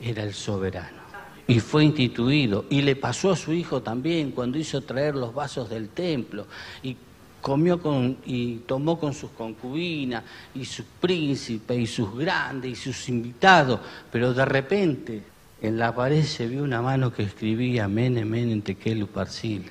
era 0.00 0.22
el 0.22 0.32
soberano. 0.32 1.02
Y 1.46 1.60
fue 1.60 1.84
instituido. 1.84 2.64
Y 2.70 2.80
le 2.80 2.96
pasó 2.96 3.30
a 3.30 3.36
su 3.36 3.52
hijo 3.52 3.82
también 3.82 4.30
cuando 4.30 4.56
hizo 4.56 4.80
traer 4.80 5.16
los 5.16 5.34
vasos 5.34 5.68
del 5.68 5.90
templo. 5.90 6.46
Y 6.82 6.96
comió 7.42 7.78
con, 7.78 8.16
y 8.24 8.60
tomó 8.60 8.98
con 8.98 9.12
sus 9.12 9.32
concubinas 9.32 10.24
y 10.54 10.64
sus 10.64 10.86
príncipes 10.98 11.78
y 11.78 11.86
sus 11.86 12.16
grandes 12.16 12.72
y 12.72 12.74
sus 12.74 13.06
invitados, 13.10 13.80
pero 14.10 14.32
de 14.32 14.46
repente 14.46 15.22
en 15.60 15.76
la 15.76 15.94
pared 15.94 16.24
se 16.24 16.46
vio 16.46 16.62
una 16.62 16.80
mano 16.80 17.12
que 17.12 17.24
escribía 17.24 17.86
Mene, 17.86 18.24
Mene, 18.24 18.62
Tekel, 18.62 19.06
Parsil. 19.08 19.70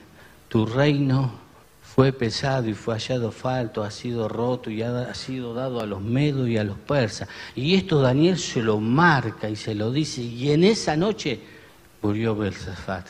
Tu 0.50 0.68
reino 0.68 1.32
fue 1.94 2.14
pesado 2.14 2.70
y 2.70 2.74
fue 2.74 2.94
hallado 2.94 3.32
falto, 3.32 3.84
ha 3.84 3.92
sido 3.92 4.30
roto 4.30 4.70
y 4.70 4.82
ha, 4.82 5.14
sido 5.14 5.54
dado 5.54 5.82
a 5.82 5.86
los 5.86 6.02
medos 6.02 6.48
y 6.48 6.58
a 6.58 6.64
los 6.64 6.78
persas. 6.78 7.28
Y 7.54 7.76
esto 7.76 8.00
Daniel 8.00 8.40
se 8.40 8.62
lo 8.62 8.80
marca 8.80 9.50
y 9.50 9.58
se 9.58 9.76
lo 9.76 9.92
dice. 9.92 10.22
Y 10.22 10.52
en 10.52 10.64
esa 10.64 10.96
noche 10.96 11.42
murió 12.02 12.34
Belsafat. 12.34 13.08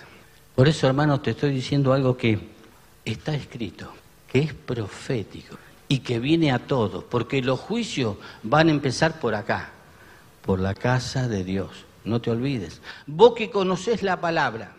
Por 0.55 0.67
eso, 0.67 0.87
hermanos, 0.87 1.21
te 1.21 1.31
estoy 1.31 1.51
diciendo 1.51 1.93
algo 1.93 2.17
que 2.17 2.39
está 3.05 3.35
escrito 3.35 3.93
que 4.27 4.39
es 4.39 4.53
profético 4.53 5.57
y 5.87 5.99
que 5.99 6.19
viene 6.19 6.51
a 6.51 6.59
todos, 6.59 7.03
porque 7.03 7.41
los 7.43 7.59
juicios 7.59 8.15
van 8.41 8.69
a 8.69 8.71
empezar 8.71 9.19
por 9.19 9.35
acá, 9.35 9.69
por 10.41 10.59
la 10.59 10.73
casa 10.73 11.27
de 11.27 11.43
Dios. 11.43 11.85
No 12.03 12.19
te 12.19 12.31
olvides. 12.31 12.81
Vos 13.05 13.33
que 13.35 13.51
conocés 13.51 14.01
la 14.01 14.19
palabra, 14.19 14.73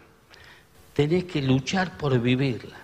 tenés 0.92 1.24
que 1.24 1.40
luchar 1.40 1.96
por 1.98 2.18
vivirla. 2.18 2.81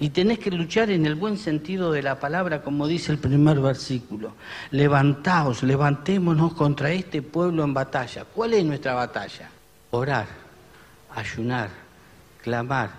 Y 0.00 0.10
tenés 0.10 0.38
que 0.38 0.50
luchar 0.50 0.90
en 0.90 1.06
el 1.06 1.14
buen 1.14 1.36
sentido 1.36 1.92
de 1.92 2.02
la 2.02 2.18
palabra, 2.18 2.62
como 2.62 2.86
dice 2.86 3.12
el 3.12 3.18
primer 3.18 3.60
versículo. 3.60 4.32
Levantaos, 4.70 5.62
levantémonos 5.62 6.54
contra 6.54 6.90
este 6.90 7.22
pueblo 7.22 7.62
en 7.62 7.74
batalla. 7.74 8.24
¿Cuál 8.24 8.54
es 8.54 8.64
nuestra 8.64 8.94
batalla? 8.94 9.50
Orar, 9.90 10.26
ayunar, 11.14 11.68
clamar, 12.42 12.90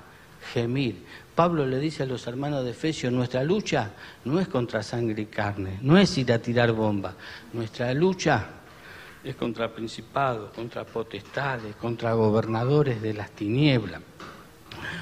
gemir, 0.53 1.03
Pablo 1.36 1.65
le 1.65 1.79
dice 1.79 2.03
a 2.03 2.05
los 2.05 2.27
hermanos 2.27 2.63
de 2.65 2.72
Efesios, 2.72 3.12
nuestra 3.12 3.43
lucha 3.43 3.91
no 4.25 4.39
es 4.39 4.48
contra 4.48 4.84
sangre 4.84 5.24
y 5.24 5.25
carne, 5.25 5.79
no 5.81 5.98
es 5.98 6.17
ir 6.17 6.31
a 6.31 6.39
tirar 6.39 6.72
bomba, 6.74 7.13
nuestra 7.53 7.93
lucha 7.93 8.46
es 9.24 9.36
contra 9.36 9.74
principados, 9.74 10.51
contra 10.51 10.84
potestades, 10.84 11.75
contra 11.77 12.13
gobernadores 12.13 13.01
de 13.01 13.13
las 13.13 13.31
tinieblas, 13.31 14.01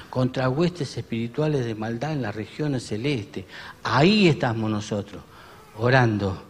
contra 0.08 0.48
huestes 0.48 0.96
espirituales 0.96 1.64
de 1.64 1.74
maldad 1.74 2.12
en 2.12 2.22
las 2.22 2.34
regiones 2.34 2.86
celestes. 2.86 3.44
Ahí 3.82 4.28
estamos 4.28 4.70
nosotros, 4.70 5.22
orando, 5.78 6.42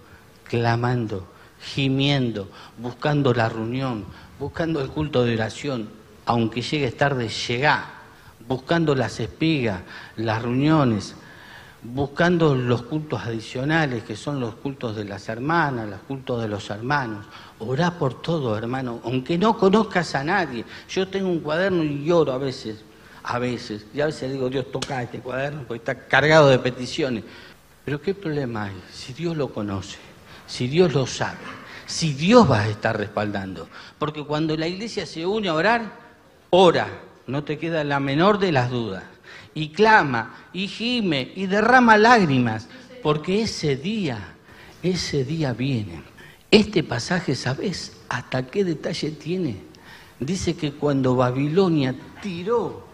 clamando, 0.45 1.27
gimiendo, 1.61 2.49
buscando 2.79 3.35
la 3.35 3.49
reunión, 3.49 4.05
buscando 4.39 4.81
el 4.81 4.89
culto 4.91 5.25
de 5.25 5.35
oración, 5.35 5.91
aunque 6.27 6.63
llegue 6.63 6.91
tarde, 6.93 7.29
llega 7.29 8.01
buscando 8.51 8.97
las 8.97 9.21
espigas, 9.21 9.81
las 10.17 10.43
reuniones, 10.43 11.15
buscando 11.83 12.55
los 12.55 12.83
cultos 12.83 13.23
adicionales, 13.23 14.03
que 14.03 14.17
son 14.17 14.41
los 14.41 14.57
cultos 14.57 14.97
de 14.97 15.05
las 15.05 15.29
hermanas, 15.29 15.89
los 15.89 16.01
cultos 16.01 16.43
de 16.43 16.49
los 16.49 16.69
hermanos. 16.69 17.27
Orá 17.61 17.93
por 17.93 18.21
todo, 18.21 18.57
hermano, 18.59 19.01
aunque 19.05 19.39
no 19.39 19.57
conozcas 19.57 20.17
a 20.17 20.25
nadie. 20.25 20.65
Yo 20.89 21.07
tengo 21.07 21.29
un 21.29 21.41
cuaderno 21.41 21.85
y 21.85 22.05
lloro 22.05 22.33
a 22.33 22.39
veces, 22.39 22.85
a 23.23 23.39
veces. 23.39 23.87
Y 23.95 24.01
a 24.01 24.07
veces 24.07 24.33
digo, 24.33 24.49
Dios, 24.49 24.71
toca 24.71 25.03
este 25.03 25.21
cuaderno 25.21 25.65
porque 25.67 25.79
está 25.79 26.07
cargado 26.07 26.49
de 26.49 26.59
peticiones. 26.59 27.25
Pero 27.85 28.01
¿qué 28.01 28.15
problema 28.15 28.65
hay? 28.65 28.83
Si 28.93 29.13
Dios 29.13 29.37
lo 29.37 29.53
conoce, 29.53 29.99
si 30.47 30.69
Dios 30.69 30.93
lo 30.93 31.07
sabe, 31.07 31.39
si 31.87 32.13
Dios 32.13 32.51
va 32.51 32.61
a 32.61 32.69
estar 32.69 32.97
respaldando. 32.97 33.69
Porque 33.99 34.25
cuando 34.25 34.57
la 34.57 34.67
iglesia 34.67 35.07
se 35.07 35.27
une 35.27 35.49
a 35.49 35.55
orar, 35.55 35.93
ora 36.51 36.89
no 37.27 37.45
te 37.45 37.59
queda 37.59 37.85
la 37.85 38.01
menor 38.01 38.39
de 38.39 38.53
las 38.53 38.71
dudas. 38.71 39.05
Y 39.55 39.71
clama, 39.71 40.35
y 40.53 40.69
gime, 40.69 41.33
y 41.35 41.47
derrama 41.47 41.97
lágrimas, 41.97 42.69
porque 43.03 43.43
ese 43.43 43.77
día, 43.77 44.35
ese 44.83 45.25
día 45.25 45.53
viene. 45.53 46.03
Este 46.51 46.83
pasaje, 46.83 47.35
¿sabes 47.35 47.97
hasta 48.09 48.47
qué 48.47 48.65
detalle 48.65 49.11
tiene? 49.13 49.57
Dice 50.19 50.55
que 50.55 50.73
cuando 50.73 51.17
Babilonia 51.17 51.95
tiró 52.21 52.90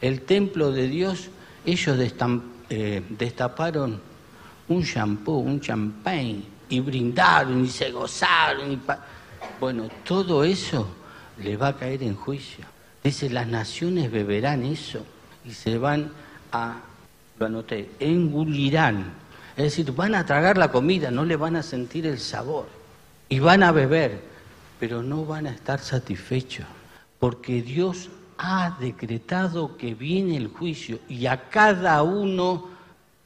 el 0.00 0.22
templo 0.22 0.72
de 0.72 0.88
Dios, 0.88 1.28
ellos 1.64 1.98
eh, 2.70 3.02
destaparon 3.08 4.00
un 4.68 4.82
shampoo, 4.82 5.38
un 5.38 5.60
champagne, 5.60 6.42
y 6.68 6.80
brindaron 6.80 7.64
y 7.64 7.68
se 7.68 7.90
gozaron. 7.90 8.80
bueno, 9.60 9.88
todo 10.04 10.44
eso 10.44 10.86
le 11.42 11.56
va 11.56 11.68
a 11.68 11.76
caer 11.76 12.02
en 12.02 12.14
juicio. 12.14 12.64
Dice, 13.02 13.30
las 13.30 13.46
naciones 13.46 14.10
beberán 14.10 14.64
eso 14.64 15.04
y 15.44 15.52
se 15.52 15.78
van 15.78 16.10
a, 16.52 16.80
lo 17.38 17.46
anoté, 17.46 17.90
engulirán. 18.00 19.12
Es 19.56 19.64
decir, 19.64 19.92
van 19.92 20.14
a 20.14 20.26
tragar 20.26 20.58
la 20.58 20.70
comida, 20.70 21.10
no 21.10 21.24
le 21.24 21.36
van 21.36 21.56
a 21.56 21.62
sentir 21.62 22.06
el 22.06 22.18
sabor. 22.18 22.66
Y 23.28 23.40
van 23.40 23.62
a 23.62 23.72
beber, 23.72 24.20
pero 24.78 25.02
no 25.02 25.24
van 25.24 25.46
a 25.46 25.50
estar 25.50 25.80
satisfechos. 25.80 26.66
Porque 27.18 27.62
Dios 27.62 28.08
ha 28.38 28.76
decretado 28.78 29.76
que 29.76 29.94
viene 29.94 30.36
el 30.36 30.48
juicio 30.48 31.00
y 31.08 31.26
a 31.26 31.48
cada 31.48 32.02
uno 32.02 32.68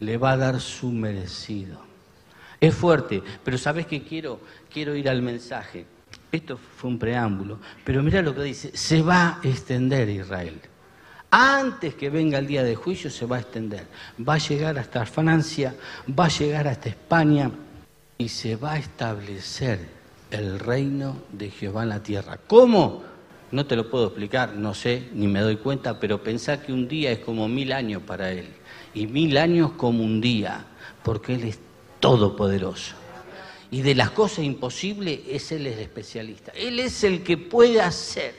le 0.00 0.16
va 0.16 0.32
a 0.32 0.36
dar 0.36 0.60
su 0.60 0.90
merecido. 0.90 1.80
Es 2.58 2.74
fuerte, 2.74 3.22
pero 3.44 3.58
¿sabes 3.58 3.86
qué 3.86 4.02
quiero? 4.02 4.40
Quiero 4.72 4.94
ir 4.96 5.08
al 5.08 5.20
mensaje. 5.20 5.84
Esto 6.30 6.56
fue 6.56 6.90
un 6.90 6.98
preámbulo, 6.98 7.58
pero 7.84 8.02
mira 8.02 8.22
lo 8.22 8.34
que 8.34 8.42
dice, 8.42 8.74
se 8.74 9.02
va 9.02 9.38
a 9.42 9.46
extender 9.46 10.08
Israel. 10.08 10.60
Antes 11.30 11.94
que 11.94 12.10
venga 12.10 12.38
el 12.38 12.46
día 12.46 12.62
de 12.62 12.74
juicio 12.74 13.10
se 13.10 13.26
va 13.26 13.36
a 13.36 13.40
extender. 13.40 13.86
Va 14.26 14.34
a 14.34 14.38
llegar 14.38 14.78
hasta 14.78 15.04
Francia, 15.06 15.74
va 16.08 16.26
a 16.26 16.28
llegar 16.28 16.68
hasta 16.68 16.88
España 16.88 17.50
y 18.16 18.28
se 18.28 18.56
va 18.56 18.72
a 18.72 18.78
establecer 18.78 19.88
el 20.30 20.58
reino 20.58 21.16
de 21.32 21.50
Jehová 21.50 21.82
en 21.82 21.88
la 21.90 22.02
tierra. 22.02 22.38
¿Cómo? 22.46 23.11
No 23.52 23.66
te 23.66 23.76
lo 23.76 23.90
puedo 23.90 24.06
explicar, 24.06 24.56
no 24.56 24.72
sé, 24.72 25.10
ni 25.12 25.28
me 25.28 25.40
doy 25.40 25.56
cuenta, 25.56 26.00
pero 26.00 26.22
pensá 26.22 26.62
que 26.62 26.72
un 26.72 26.88
día 26.88 27.12
es 27.12 27.18
como 27.18 27.48
mil 27.48 27.72
años 27.72 28.02
para 28.02 28.32
Él. 28.32 28.48
Y 28.94 29.06
mil 29.06 29.36
años 29.36 29.72
como 29.72 30.02
un 30.02 30.20
día, 30.20 30.64
porque 31.04 31.34
Él 31.34 31.44
es 31.44 31.58
todopoderoso. 32.00 32.94
Y 33.70 33.82
de 33.82 33.94
las 33.94 34.10
cosas 34.10 34.44
imposibles 34.44 35.20
es 35.28 35.52
Él 35.52 35.66
el 35.66 35.78
especialista. 35.78 36.52
Él 36.52 36.80
es 36.80 37.04
el 37.04 37.22
que 37.22 37.36
puede 37.36 37.80
hacer. 37.80 38.34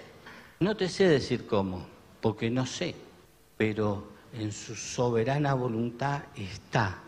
No 0.60 0.75
te 0.75 0.89
sé 0.89 1.08
decir 1.08 1.46
cómo, 1.46 1.88
porque 2.20 2.50
no 2.50 2.65
sé, 2.65 2.96
pero 3.55 4.08
en 4.34 4.51
su 4.51 4.75
soberana 4.75 5.53
voluntad 5.53 6.24
está 6.36 7.03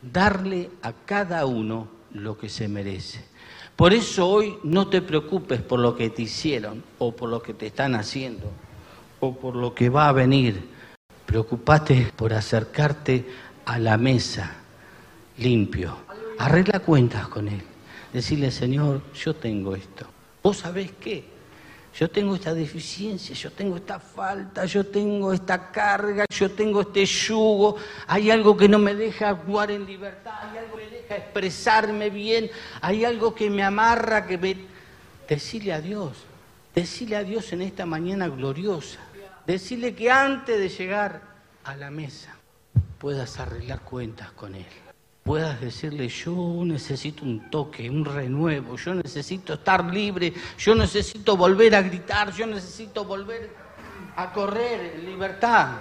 darle 0.00 0.70
a 0.82 0.92
cada 0.92 1.44
uno 1.44 1.88
lo 2.12 2.38
que 2.38 2.48
se 2.48 2.68
merece. 2.68 3.24
Por 3.80 3.94
eso 3.94 4.28
hoy 4.28 4.58
no 4.62 4.88
te 4.88 5.00
preocupes 5.00 5.62
por 5.62 5.80
lo 5.80 5.96
que 5.96 6.10
te 6.10 6.20
hicieron 6.20 6.84
o 6.98 7.16
por 7.16 7.30
lo 7.30 7.40
que 7.40 7.54
te 7.54 7.68
están 7.68 7.94
haciendo 7.94 8.52
o 9.20 9.34
por 9.34 9.56
lo 9.56 9.74
que 9.74 9.88
va 9.88 10.10
a 10.10 10.12
venir. 10.12 10.68
Preocupate 11.24 12.12
por 12.14 12.34
acercarte 12.34 13.24
a 13.64 13.78
la 13.78 13.96
mesa 13.96 14.54
limpio. 15.38 15.96
Arregla 16.38 16.80
cuentas 16.80 17.26
con 17.28 17.48
Él. 17.48 17.62
Decirle, 18.12 18.50
Señor, 18.50 19.00
yo 19.14 19.34
tengo 19.34 19.74
esto. 19.74 20.04
¿Vos 20.42 20.58
sabés 20.58 20.92
qué? 21.00 21.24
Yo 21.98 22.10
tengo 22.10 22.34
esta 22.34 22.52
deficiencia, 22.52 23.34
yo 23.34 23.50
tengo 23.50 23.76
esta 23.76 23.98
falta, 23.98 24.66
yo 24.66 24.84
tengo 24.84 25.32
esta 25.32 25.70
carga, 25.70 26.26
yo 26.28 26.50
tengo 26.50 26.82
este 26.82 27.06
yugo, 27.06 27.76
hay 28.06 28.30
algo 28.30 28.54
que 28.58 28.68
no 28.68 28.78
me 28.78 28.94
deja 28.94 29.30
actuar 29.30 29.70
en 29.70 29.86
libertad, 29.86 30.34
hay 30.42 30.58
algo 30.58 30.76
que 30.76 30.99
expresarme 31.16 32.10
bien, 32.10 32.50
hay 32.80 33.04
algo 33.04 33.34
que 33.34 33.50
me 33.50 33.62
amarra, 33.62 34.26
que 34.26 34.38
me... 34.38 34.56
Decirle 35.28 35.72
a 35.72 35.80
Dios, 35.80 36.16
decirle 36.74 37.16
a 37.16 37.22
Dios 37.22 37.52
en 37.52 37.62
esta 37.62 37.86
mañana 37.86 38.26
gloriosa, 38.28 38.98
decirle 39.46 39.94
que 39.94 40.10
antes 40.10 40.58
de 40.58 40.68
llegar 40.68 41.22
a 41.62 41.76
la 41.76 41.90
mesa 41.90 42.36
puedas 42.98 43.38
arreglar 43.38 43.80
cuentas 43.82 44.32
con 44.32 44.54
Él. 44.54 44.66
Puedas 45.22 45.60
decirle, 45.60 46.08
yo 46.08 46.62
necesito 46.64 47.24
un 47.24 47.50
toque, 47.50 47.88
un 47.88 48.04
renuevo, 48.04 48.76
yo 48.76 48.94
necesito 48.94 49.54
estar 49.54 49.84
libre, 49.84 50.32
yo 50.58 50.74
necesito 50.74 51.36
volver 51.36 51.74
a 51.76 51.82
gritar, 51.82 52.32
yo 52.32 52.46
necesito 52.46 53.04
volver 53.04 53.50
a 54.16 54.32
correr 54.32 54.96
en 54.96 55.06
libertad, 55.06 55.76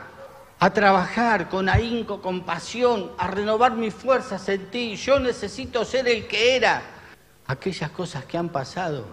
a 0.60 0.74
trabajar 0.74 1.50
con 1.50 1.69
ahínco, 1.69 2.22
con 2.22 2.41
pasión, 2.41 3.12
a 3.17 3.28
renovar 3.28 3.76
mis 3.76 3.93
fuerzas 3.93 4.48
en 4.50 4.69
ti, 4.69 4.95
yo 4.95 5.19
necesito 5.19 5.86
ser 5.86 6.08
el 6.08 6.28
que 6.28 6.56
era. 6.56 6.82
Aquellas 7.48 7.91
cosas 7.91 8.26
que 8.26 8.38
han 8.38 8.50
pasado, 8.50 9.06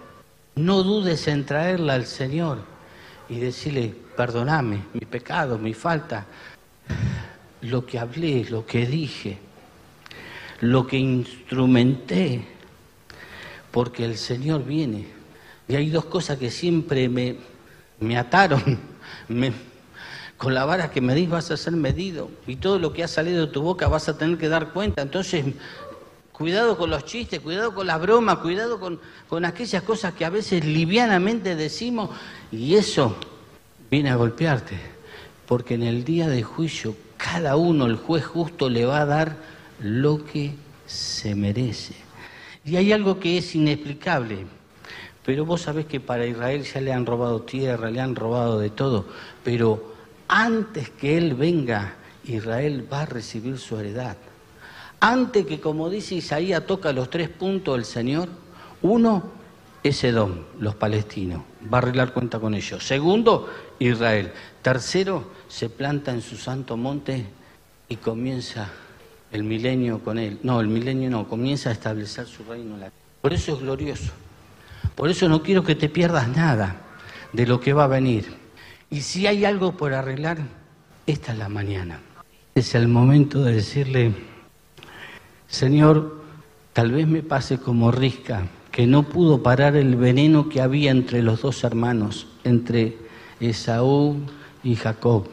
no 0.57 0.83
dudes 0.83 1.29
en 1.29 1.47
traerla 1.47 1.95
al 1.95 2.07
Señor 2.07 2.59
y 3.29 3.39
decirle, 3.39 3.95
perdoname 4.17 4.83
mi 4.93 5.01
pecado, 5.01 5.59
mi 5.59 5.73
falta, 5.73 6.27
lo 7.63 7.87
que 7.87 7.99
hablé, 7.99 8.45
lo 8.45 8.67
que 8.67 8.87
dije 8.87 9.39
lo 10.61 10.87
que 10.87 10.97
instrumenté, 10.97 12.43
porque 13.71 14.05
el 14.05 14.17
Señor 14.17 14.65
viene. 14.65 15.07
Y 15.69 15.75
hay 15.75 15.91
dos 15.91 16.07
cosas 16.07 16.39
que 16.39 16.51
siempre 16.51 17.09
me, 17.09 17.37
me 18.01 18.17
ataron. 18.17 18.97
con 20.37 20.55
la 20.55 20.65
vara 20.65 20.91
que 20.91 21.01
medís 21.01 21.29
vas 21.29 21.51
a 21.51 21.57
ser 21.57 21.73
medido 21.75 22.31
y 22.47 22.57
todo 22.57 22.79
lo 22.79 22.93
que 22.93 23.03
ha 23.03 23.09
salido 23.09 23.47
de 23.47 23.53
tu 23.53 23.63
boca 23.63 23.89
vas 23.89 24.09
a 24.09 24.19
tener 24.19 24.39
que 24.39 24.49
dar 24.49 24.73
cuenta. 24.73 25.03
Entonces, 25.03 25.45
cuidado 26.33 26.77
con 26.77 26.91
los 26.91 27.05
chistes, 27.05 27.41
cuidado 27.41 27.75
con 27.75 27.87
las 27.87 28.01
bromas, 28.01 28.39
cuidado 28.39 28.79
con, 28.79 29.01
con 29.29 29.45
aquellas 29.45 29.83
cosas 29.83 30.13
que 30.15 30.25
a 30.25 30.31
veces 30.31 30.65
livianamente 30.65 31.57
decimos 31.57 32.11
y 32.53 32.75
eso 32.75 33.17
viene 33.91 34.11
a 34.11 34.17
golpearte. 34.17 34.79
Porque 35.47 35.75
en 35.75 35.85
el 35.85 36.05
día 36.05 36.29
de 36.29 36.43
juicio 36.43 36.97
cada 37.17 37.57
uno, 37.57 37.87
el 37.87 37.97
juez 37.97 38.25
justo, 38.25 38.69
le 38.69 38.85
va 38.85 39.01
a 39.01 39.07
dar 39.07 39.37
lo 39.81 40.25
que 40.25 40.55
se 40.87 41.35
merece. 41.35 41.95
Y 42.65 42.77
hay 42.77 42.93
algo 42.93 43.21
que 43.21 43.39
es 43.39 43.55
inexplicable, 43.55 44.47
pero 45.25 45.45
vos 45.45 45.63
sabés 45.63 45.87
que 45.87 46.01
para 46.01 46.27
Israel 46.27 46.63
ya 46.63 46.81
le 46.81 46.93
han 46.93 47.07
robado 47.07 47.43
tierra, 47.43 47.91
le 47.91 48.01
han 48.01 48.17
robado 48.17 48.59
de 48.59 48.71
todo, 48.71 49.07
pero 49.45 49.96
antes 50.29 50.91
que 50.91 51.17
Él 51.17 51.35
venga, 51.35 51.95
Israel 52.25 52.87
va 52.93 53.03
a 53.03 53.07
recibir 53.07 53.59
su 53.59 53.79
heredad. 53.79 54.17
Antes 55.01 55.47
que, 55.47 55.61
como 55.61 55.91
dice 55.91 56.17
Isaías, 56.17 56.67
toca 56.67 56.93
los 56.93 57.11
tres 57.11 57.29
puntos 57.29 57.77
del 57.77 57.85
Señor, 57.85 58.29
uno 58.83 59.23
es 59.83 60.03
Edom, 60.05 60.39
los 60.59 60.75
palestinos, 60.75 61.43
va 61.73 61.79
a 61.79 61.83
arreglar 61.83 62.13
cuenta 62.13 62.41
con 62.41 62.55
ellos. 62.55 62.85
Segundo, 62.85 63.49
Israel. 63.79 64.33
Tercero, 64.63 65.31
se 65.49 65.69
planta 65.69 66.13
en 66.13 66.23
su 66.23 66.37
santo 66.37 66.77
monte 66.77 67.27
y 67.89 67.97
comienza 67.97 68.69
el 69.31 69.45
milenio 69.45 70.01
con 70.01 70.19
él. 70.19 70.39
No, 70.43 70.61
el 70.61 70.69
milenio 70.69 71.11
no, 71.11 71.29
comienza 71.29 71.71
a 71.71 71.73
establecer 71.73 72.27
su 72.27 72.43
reino. 72.45 72.77
Por 73.21 73.33
eso 73.33 73.55
es 73.55 73.61
glorioso. 73.61 74.13
Por 74.95 75.11
eso 75.11 75.29
no 75.29 75.43
quiero 75.43 75.63
que 75.63 75.75
te 75.75 75.89
pierdas 75.89 76.29
nada 76.29 76.77
de 77.33 77.47
lo 77.47 77.61
que 77.61 77.73
va 77.73 77.85
a 77.85 77.89
venir. 77.89 78.46
Y 78.91 79.01
si 79.01 79.27
hay 79.27 79.45
algo 79.45 79.73
por 79.77 79.95
arreglar, 79.95 80.39
esta 81.07 81.33
es 81.33 81.39
la 81.39 81.49
mañana. 81.49 82.01
Es 82.55 82.75
el 82.75 82.89
momento 82.89 83.43
de 83.43 83.55
decirle, 83.55 84.15
Señor, 85.49 86.23
tal 86.73 86.93
vez 86.93 87.07
me 87.07 87.23
pase 87.23 87.59
como 87.59 87.91
Risca, 87.91 88.47
que 88.71 88.87
no 88.87 89.03
pudo 89.03 89.43
parar 89.43 89.77
el 89.77 89.97
veneno 89.97 90.49
que 90.49 90.61
había 90.61 90.91
entre 90.91 91.23
los 91.23 91.43
dos 91.43 91.65
hermanos, 91.65 92.29
entre 92.45 92.97
Esaú 93.41 94.21
y 94.63 94.77
Jacob. 94.77 95.29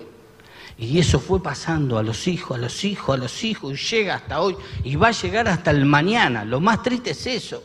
Y 0.78 0.98
eso 0.98 1.20
fue 1.20 1.42
pasando 1.42 1.98
a 2.00 2.04
los 2.04 2.28
hijos, 2.28 2.58
a 2.58 2.62
los 2.62 2.84
hijos, 2.84 3.16
a 3.16 3.18
los 3.18 3.44
hijos, 3.44 3.74
y 3.74 3.96
llega 3.96 4.16
hasta 4.16 4.42
hoy, 4.42 4.56
y 4.84 4.96
va 4.96 5.10
a 5.10 5.12
llegar 5.12 5.48
hasta 5.48 5.72
el 5.72 5.86
mañana. 5.86 6.44
Lo 6.44 6.60
más 6.60 6.82
triste 6.82 7.12
es 7.12 7.28
eso, 7.28 7.63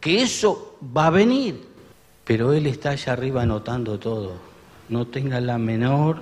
que 0.00 0.22
eso 0.22 0.78
va 0.96 1.08
a 1.08 1.10
venir. 1.10 1.68
Pero 2.24 2.52
Él 2.52 2.66
está 2.66 2.90
allá 2.90 3.12
arriba 3.12 3.42
anotando 3.42 3.98
todo. 3.98 4.49
No 4.90 5.06
tenga 5.06 5.40
la 5.40 5.56
menor 5.56 6.20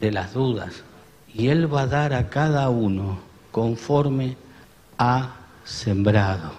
de 0.00 0.12
las 0.12 0.34
dudas. 0.34 0.84
Y 1.32 1.48
Él 1.48 1.72
va 1.72 1.82
a 1.82 1.86
dar 1.86 2.12
a 2.12 2.28
cada 2.28 2.68
uno 2.68 3.20
conforme 3.50 4.36
ha 4.98 5.36
sembrado. 5.64 6.52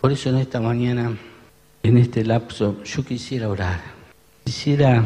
Por 0.00 0.12
eso 0.12 0.28
en 0.28 0.36
esta 0.36 0.60
mañana, 0.60 1.16
en 1.82 1.98
este 1.98 2.24
lapso, 2.24 2.84
yo 2.84 3.04
quisiera 3.04 3.48
orar. 3.48 3.80
Quisiera 4.44 5.04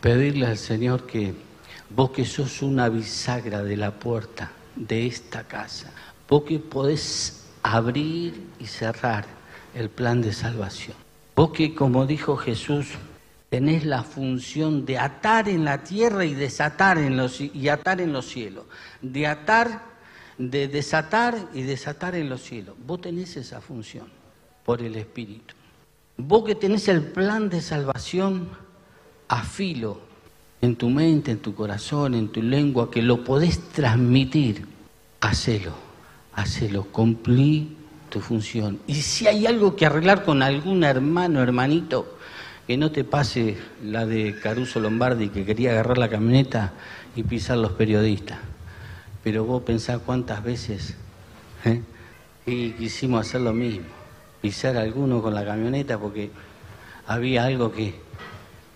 pedirle 0.00 0.46
al 0.46 0.58
Señor 0.58 1.06
que 1.06 1.34
Vos 1.94 2.10
que 2.10 2.24
sos 2.24 2.60
una 2.62 2.88
bisagra 2.88 3.62
de 3.62 3.76
la 3.76 3.92
puerta 3.92 4.50
de 4.74 5.06
esta 5.06 5.44
casa. 5.44 5.92
Vos 6.28 6.42
que 6.42 6.58
podés 6.58 7.44
abrir 7.62 8.48
y 8.58 8.66
cerrar 8.66 9.26
el 9.76 9.88
plan 9.90 10.20
de 10.20 10.32
salvación. 10.32 10.96
Vos 11.36 11.50
que, 11.50 11.72
como 11.72 12.04
dijo 12.04 12.36
Jesús, 12.36 12.88
tenés 13.54 13.84
la 13.84 14.02
función 14.02 14.84
de 14.84 14.98
atar 14.98 15.48
en 15.48 15.64
la 15.64 15.84
tierra 15.84 16.24
y 16.24 16.34
desatar 16.34 16.98
en 16.98 17.16
los 17.16 17.40
y 17.40 17.68
atar 17.68 18.00
en 18.00 18.12
los 18.12 18.26
cielos. 18.26 18.64
De 19.00 19.28
atar, 19.28 19.80
de 20.38 20.66
desatar 20.66 21.36
y 21.54 21.62
desatar 21.62 22.16
en 22.16 22.28
los 22.28 22.42
cielos. 22.42 22.74
Vos 22.84 23.00
tenés 23.00 23.36
esa 23.36 23.60
función 23.60 24.08
por 24.64 24.82
el 24.82 24.96
Espíritu. 24.96 25.54
Vos 26.16 26.44
que 26.44 26.56
tenés 26.56 26.88
el 26.88 27.04
plan 27.04 27.48
de 27.48 27.60
salvación 27.60 28.48
a 29.28 29.44
filo 29.44 30.00
en 30.60 30.74
tu 30.74 30.90
mente, 30.90 31.30
en 31.30 31.38
tu 31.38 31.54
corazón, 31.54 32.16
en 32.16 32.30
tu 32.30 32.42
lengua, 32.42 32.90
que 32.90 33.02
lo 33.02 33.22
podés 33.22 33.60
transmitir, 33.68 34.66
hacelo, 35.20 35.74
hacelo, 36.32 36.86
cumplí 36.90 37.76
tu 38.08 38.18
función. 38.18 38.80
Y 38.88 38.96
si 38.96 39.28
hay 39.28 39.46
algo 39.46 39.76
que 39.76 39.86
arreglar 39.86 40.24
con 40.24 40.42
algún 40.42 40.82
hermano, 40.82 41.40
hermanito, 41.40 42.14
que 42.66 42.76
no 42.76 42.90
te 42.90 43.04
pase 43.04 43.56
la 43.82 44.06
de 44.06 44.38
Caruso 44.40 44.80
Lombardi 44.80 45.28
que 45.28 45.44
quería 45.44 45.72
agarrar 45.72 45.98
la 45.98 46.08
camioneta 46.08 46.72
y 47.14 47.22
pisar 47.22 47.58
los 47.58 47.72
periodistas. 47.72 48.38
Pero 49.22 49.44
vos 49.44 49.62
pensás 49.62 50.00
cuántas 50.04 50.42
veces 50.42 50.94
¿eh? 51.64 51.82
y 52.46 52.70
quisimos 52.72 53.26
hacer 53.26 53.42
lo 53.42 53.52
mismo, 53.52 53.86
pisar 54.40 54.76
a 54.76 54.80
alguno 54.80 55.20
con 55.22 55.34
la 55.34 55.44
camioneta 55.44 55.98
porque 55.98 56.30
había 57.06 57.44
algo 57.44 57.70
que, 57.70 57.94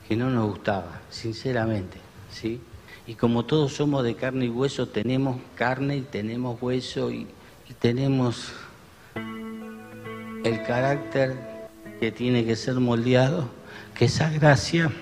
que 0.06 0.16
no 0.16 0.30
nos 0.30 0.48
gustaba, 0.48 1.00
sinceramente, 1.10 1.98
¿sí? 2.30 2.60
Y 3.06 3.14
como 3.14 3.46
todos 3.46 3.72
somos 3.72 4.04
de 4.04 4.14
carne 4.14 4.44
y 4.46 4.50
hueso, 4.50 4.88
tenemos 4.88 5.38
carne 5.54 5.96
y 5.96 6.02
tenemos 6.02 6.60
hueso 6.60 7.10
y, 7.10 7.26
y 7.68 7.72
tenemos 7.78 8.52
el 10.44 10.62
carácter 10.66 11.36
que 12.00 12.12
tiene 12.12 12.44
que 12.44 12.54
ser 12.54 12.74
moldeado 12.74 13.57
que 13.98 14.04
esa 14.04 14.30
gracia 14.30 14.92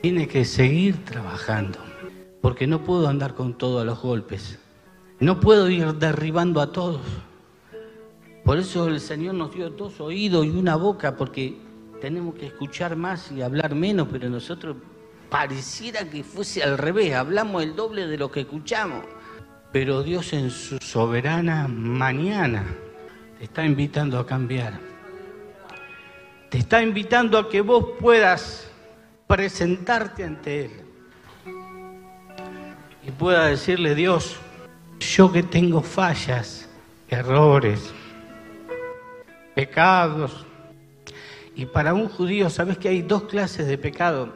tiene 0.00 0.28
que 0.28 0.44
seguir 0.44 1.04
trabajando, 1.04 1.80
porque 2.40 2.68
no 2.68 2.84
puedo 2.84 3.08
andar 3.08 3.34
con 3.34 3.54
todos 3.54 3.84
los 3.84 4.00
golpes, 4.00 4.60
no 5.18 5.40
puedo 5.40 5.68
ir 5.68 5.94
derribando 5.94 6.60
a 6.60 6.70
todos. 6.70 7.02
Por 8.44 8.58
eso 8.58 8.86
el 8.86 9.00
Señor 9.00 9.34
nos 9.34 9.52
dio 9.52 9.70
dos 9.70 10.00
oídos 10.00 10.46
y 10.46 10.50
una 10.50 10.76
boca, 10.76 11.16
porque 11.16 11.58
tenemos 12.00 12.36
que 12.36 12.46
escuchar 12.46 12.94
más 12.94 13.32
y 13.32 13.42
hablar 13.42 13.74
menos, 13.74 14.06
pero 14.10 14.30
nosotros 14.30 14.76
pareciera 15.28 16.08
que 16.08 16.22
fuese 16.22 16.62
al 16.62 16.78
revés, 16.78 17.14
hablamos 17.14 17.64
el 17.64 17.74
doble 17.74 18.06
de 18.06 18.18
lo 18.18 18.30
que 18.30 18.42
escuchamos. 18.42 19.04
Pero 19.72 20.04
Dios 20.04 20.32
en 20.32 20.50
su 20.50 20.78
soberana 20.78 21.66
mañana 21.66 22.64
te 23.38 23.44
está 23.44 23.64
invitando 23.64 24.18
a 24.20 24.26
cambiar 24.26 24.89
te 26.50 26.58
está 26.58 26.82
invitando 26.82 27.38
a 27.38 27.48
que 27.48 27.60
vos 27.60 27.92
puedas 28.00 28.68
presentarte 29.28 30.24
ante 30.24 30.64
Él 30.64 30.70
y 33.06 33.10
pueda 33.12 33.46
decirle, 33.46 33.94
Dios, 33.94 34.36
yo 34.98 35.32
que 35.32 35.44
tengo 35.44 35.80
fallas, 35.80 36.68
errores, 37.08 37.94
pecados, 39.54 40.44
y 41.54 41.66
para 41.66 41.94
un 41.94 42.08
judío, 42.08 42.50
¿sabes 42.50 42.78
que 42.78 42.88
hay 42.88 43.02
dos 43.02 43.24
clases 43.24 43.66
de 43.68 43.78
pecado? 43.78 44.34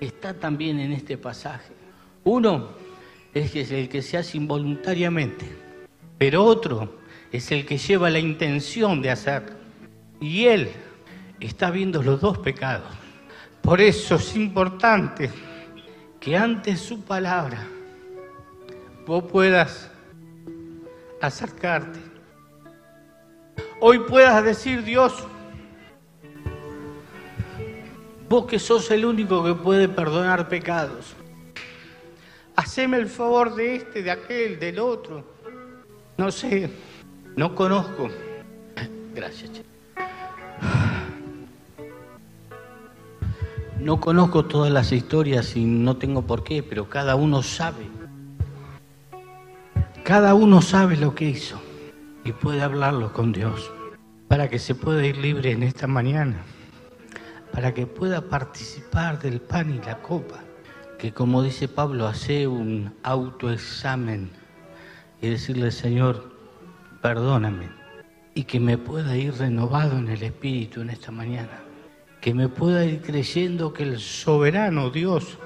Está 0.00 0.34
también 0.34 0.80
en 0.80 0.92
este 0.92 1.18
pasaje. 1.18 1.72
Uno 2.24 2.70
es 3.34 3.54
el 3.70 3.88
que 3.88 4.00
se 4.00 4.16
hace 4.16 4.38
involuntariamente, 4.38 5.46
pero 6.18 6.44
otro 6.44 6.98
es 7.30 7.52
el 7.52 7.66
que 7.66 7.78
lleva 7.78 8.10
la 8.10 8.18
intención 8.18 9.02
de 9.02 9.10
hacer. 9.10 9.52
Y 10.20 10.44
él 10.44 10.70
está 11.46 11.70
viendo 11.70 12.02
los 12.02 12.20
dos 12.20 12.38
pecados. 12.38 12.88
Por 13.60 13.80
eso 13.80 14.16
es 14.16 14.36
importante 14.36 15.30
que 16.20 16.36
ante 16.36 16.76
su 16.76 17.02
palabra 17.02 17.66
vos 19.06 19.24
puedas 19.24 19.90
acercarte. 21.20 21.98
Hoy 23.80 23.98
puedas 24.00 24.44
decir, 24.44 24.84
Dios, 24.84 25.12
vos 28.28 28.46
que 28.46 28.58
sos 28.58 28.90
el 28.90 29.04
único 29.04 29.44
que 29.44 29.54
puede 29.54 29.88
perdonar 29.88 30.48
pecados, 30.48 31.14
haceme 32.54 32.98
el 32.98 33.08
favor 33.08 33.54
de 33.54 33.76
este, 33.76 34.02
de 34.02 34.10
aquel, 34.10 34.58
del 34.60 34.78
otro. 34.78 35.24
No 36.16 36.30
sé, 36.30 36.70
no 37.36 37.54
conozco. 37.54 38.08
Gracias. 39.14 39.71
No 43.82 43.98
conozco 43.98 44.44
todas 44.44 44.70
las 44.70 44.92
historias 44.92 45.56
y 45.56 45.64
no 45.64 45.96
tengo 45.96 46.22
por 46.22 46.44
qué, 46.44 46.62
pero 46.62 46.88
cada 46.88 47.16
uno 47.16 47.42
sabe. 47.42 47.88
Cada 50.04 50.34
uno 50.34 50.62
sabe 50.62 50.96
lo 50.96 51.16
que 51.16 51.24
hizo 51.24 51.60
y 52.24 52.30
puede 52.30 52.62
hablarlo 52.62 53.12
con 53.12 53.32
Dios 53.32 53.72
para 54.28 54.48
que 54.48 54.60
se 54.60 54.76
pueda 54.76 55.04
ir 55.04 55.16
libre 55.16 55.50
en 55.50 55.64
esta 55.64 55.88
mañana, 55.88 56.44
para 57.50 57.74
que 57.74 57.88
pueda 57.88 58.20
participar 58.28 59.18
del 59.18 59.40
pan 59.40 59.74
y 59.74 59.84
la 59.84 59.98
copa, 60.00 60.38
que 60.96 61.12
como 61.12 61.42
dice 61.42 61.66
Pablo, 61.66 62.06
hace 62.06 62.46
un 62.46 62.94
autoexamen 63.02 64.30
y 65.20 65.28
decirle, 65.28 65.72
Señor, 65.72 66.32
perdóname, 67.02 67.68
y 68.32 68.44
que 68.44 68.60
me 68.60 68.78
pueda 68.78 69.16
ir 69.16 69.34
renovado 69.34 69.98
en 69.98 70.08
el 70.08 70.22
Espíritu 70.22 70.82
en 70.82 70.90
esta 70.90 71.10
mañana 71.10 71.71
que 72.22 72.32
me 72.32 72.48
pueda 72.48 72.84
ir 72.84 73.02
creyendo 73.02 73.72
que 73.72 73.82
el 73.82 73.98
soberano 73.98 74.90
Dios 74.90 75.38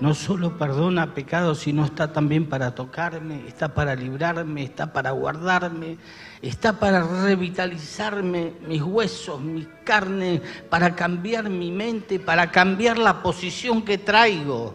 no 0.00 0.14
solo 0.14 0.56
perdona 0.56 1.12
pecados, 1.12 1.58
sino 1.58 1.84
está 1.84 2.10
también 2.10 2.48
para 2.48 2.74
tocarme, 2.74 3.46
está 3.46 3.74
para 3.74 3.94
librarme, 3.94 4.62
está 4.62 4.94
para 4.94 5.10
guardarme, 5.10 5.98
está 6.40 6.80
para 6.80 7.06
revitalizarme 7.06 8.54
mis 8.66 8.80
huesos, 8.80 9.42
mi 9.42 9.68
carne, 9.84 10.40
para 10.70 10.96
cambiar 10.96 11.50
mi 11.50 11.70
mente, 11.70 12.18
para 12.18 12.50
cambiar 12.50 12.96
la 12.96 13.22
posición 13.22 13.82
que 13.82 13.98
traigo. 13.98 14.74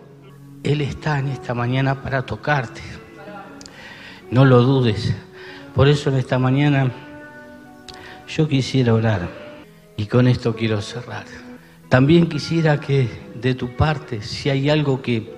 Él 0.62 0.82
está 0.82 1.18
en 1.18 1.30
esta 1.30 1.56
mañana 1.56 2.04
para 2.04 2.24
tocarte. 2.24 2.82
No 4.30 4.46
lo 4.46 4.62
dudes. 4.62 5.16
Por 5.74 5.88
eso 5.88 6.12
en 6.12 6.18
esta 6.18 6.38
mañana 6.38 6.92
yo 8.28 8.48
quisiera 8.48 8.94
orar. 8.94 9.45
Y 9.98 10.08
con 10.08 10.28
esto 10.28 10.56
quiero 10.56 10.82
cerrar. 10.82 11.26
También 11.90 12.28
quisiera 12.28 12.80
que 12.80 13.08
de 13.36 13.56
tu 13.56 13.76
parte, 13.76 14.22
si 14.22 14.50
hay 14.50 14.70
algo 14.70 15.02
que 15.02 15.34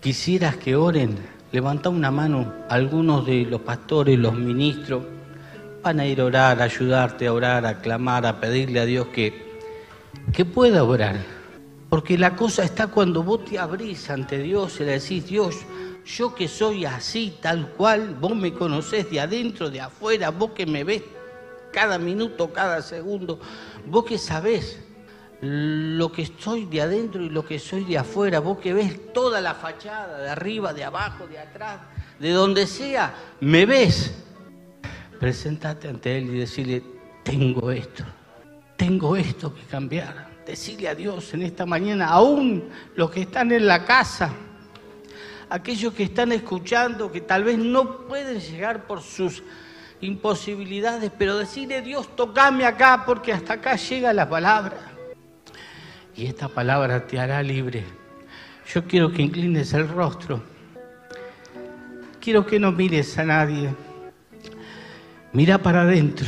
quisieras 0.00 0.56
que 0.56 0.76
oren, 0.76 1.16
levanta 1.52 1.88
una 1.88 2.10
mano. 2.10 2.52
Algunos 2.68 3.26
de 3.26 3.44
los 3.44 3.60
pastores, 3.60 4.18
los 4.18 4.34
ministros, 4.34 5.04
van 5.82 6.00
a 6.00 6.06
ir 6.06 6.20
a 6.20 6.24
orar, 6.24 6.60
a 6.60 6.64
ayudarte 6.64 7.26
a 7.26 7.32
orar, 7.32 7.66
a 7.66 7.80
clamar, 7.80 8.26
a 8.26 8.40
pedirle 8.40 8.80
a 8.80 8.86
Dios 8.86 9.08
que, 9.08 9.58
que 10.32 10.44
pueda 10.44 10.84
orar. 10.84 11.16
Porque 11.88 12.18
la 12.18 12.36
cosa 12.36 12.64
está 12.64 12.88
cuando 12.88 13.22
vos 13.22 13.44
te 13.44 13.58
abrís 13.58 14.10
ante 14.10 14.38
Dios 14.38 14.80
y 14.80 14.84
le 14.84 14.92
decís, 14.92 15.26
Dios, 15.26 15.56
yo 16.04 16.34
que 16.34 16.48
soy 16.48 16.84
así, 16.84 17.34
tal 17.40 17.70
cual, 17.72 18.16
vos 18.20 18.34
me 18.34 18.52
conocés 18.52 19.10
de 19.10 19.20
adentro, 19.20 19.70
de 19.70 19.80
afuera, 19.80 20.30
vos 20.30 20.50
que 20.52 20.66
me 20.66 20.84
ves 20.84 21.02
cada 21.72 21.98
minuto, 21.98 22.52
cada 22.52 22.82
segundo, 22.82 23.38
Vos 23.90 24.04
que 24.04 24.18
sabés 24.18 24.78
lo 25.40 26.10
que 26.10 26.22
estoy 26.22 26.66
de 26.66 26.82
adentro 26.82 27.22
y 27.22 27.30
lo 27.30 27.44
que 27.44 27.58
soy 27.58 27.84
de 27.84 27.98
afuera, 27.98 28.40
vos 28.40 28.58
que 28.58 28.72
ves 28.72 29.12
toda 29.12 29.40
la 29.40 29.54
fachada, 29.54 30.18
de 30.18 30.30
arriba, 30.30 30.72
de 30.72 30.84
abajo, 30.84 31.26
de 31.26 31.38
atrás, 31.38 31.80
de 32.18 32.30
donde 32.30 32.66
sea, 32.66 33.14
me 33.40 33.64
ves. 33.64 34.14
Preséntate 35.20 35.88
ante 35.88 36.18
Él 36.18 36.34
y 36.34 36.38
decirle, 36.38 36.82
tengo 37.22 37.70
esto, 37.70 38.04
tengo 38.76 39.16
esto 39.16 39.54
que 39.54 39.62
cambiar. 39.62 40.28
Decirle 40.44 40.88
a 40.88 40.94
Dios 40.94 41.34
en 41.34 41.42
esta 41.42 41.66
mañana, 41.66 42.08
aún 42.08 42.68
los 42.96 43.10
que 43.10 43.22
están 43.22 43.52
en 43.52 43.66
la 43.66 43.84
casa, 43.84 44.32
aquellos 45.50 45.92
que 45.92 46.04
están 46.04 46.32
escuchando, 46.32 47.12
que 47.12 47.20
tal 47.20 47.44
vez 47.44 47.58
no 47.58 48.06
pueden 48.06 48.40
llegar 48.40 48.86
por 48.86 49.02
sus 49.02 49.42
imposibilidades, 50.00 51.10
pero 51.16 51.38
decirle 51.38 51.82
Dios, 51.82 52.14
tocame 52.14 52.64
acá 52.64 53.04
porque 53.04 53.32
hasta 53.32 53.54
acá 53.54 53.76
llega 53.76 54.12
la 54.12 54.28
palabra. 54.28 54.76
Y 56.16 56.26
esta 56.26 56.48
palabra 56.48 57.06
te 57.06 57.18
hará 57.18 57.42
libre. 57.42 57.84
Yo 58.72 58.84
quiero 58.84 59.12
que 59.12 59.22
inclines 59.22 59.72
el 59.72 59.88
rostro. 59.88 60.42
Quiero 62.20 62.44
que 62.44 62.58
no 62.58 62.72
mires 62.72 63.16
a 63.18 63.24
nadie. 63.24 63.74
Mira 65.32 65.58
para 65.58 65.82
adentro 65.82 66.26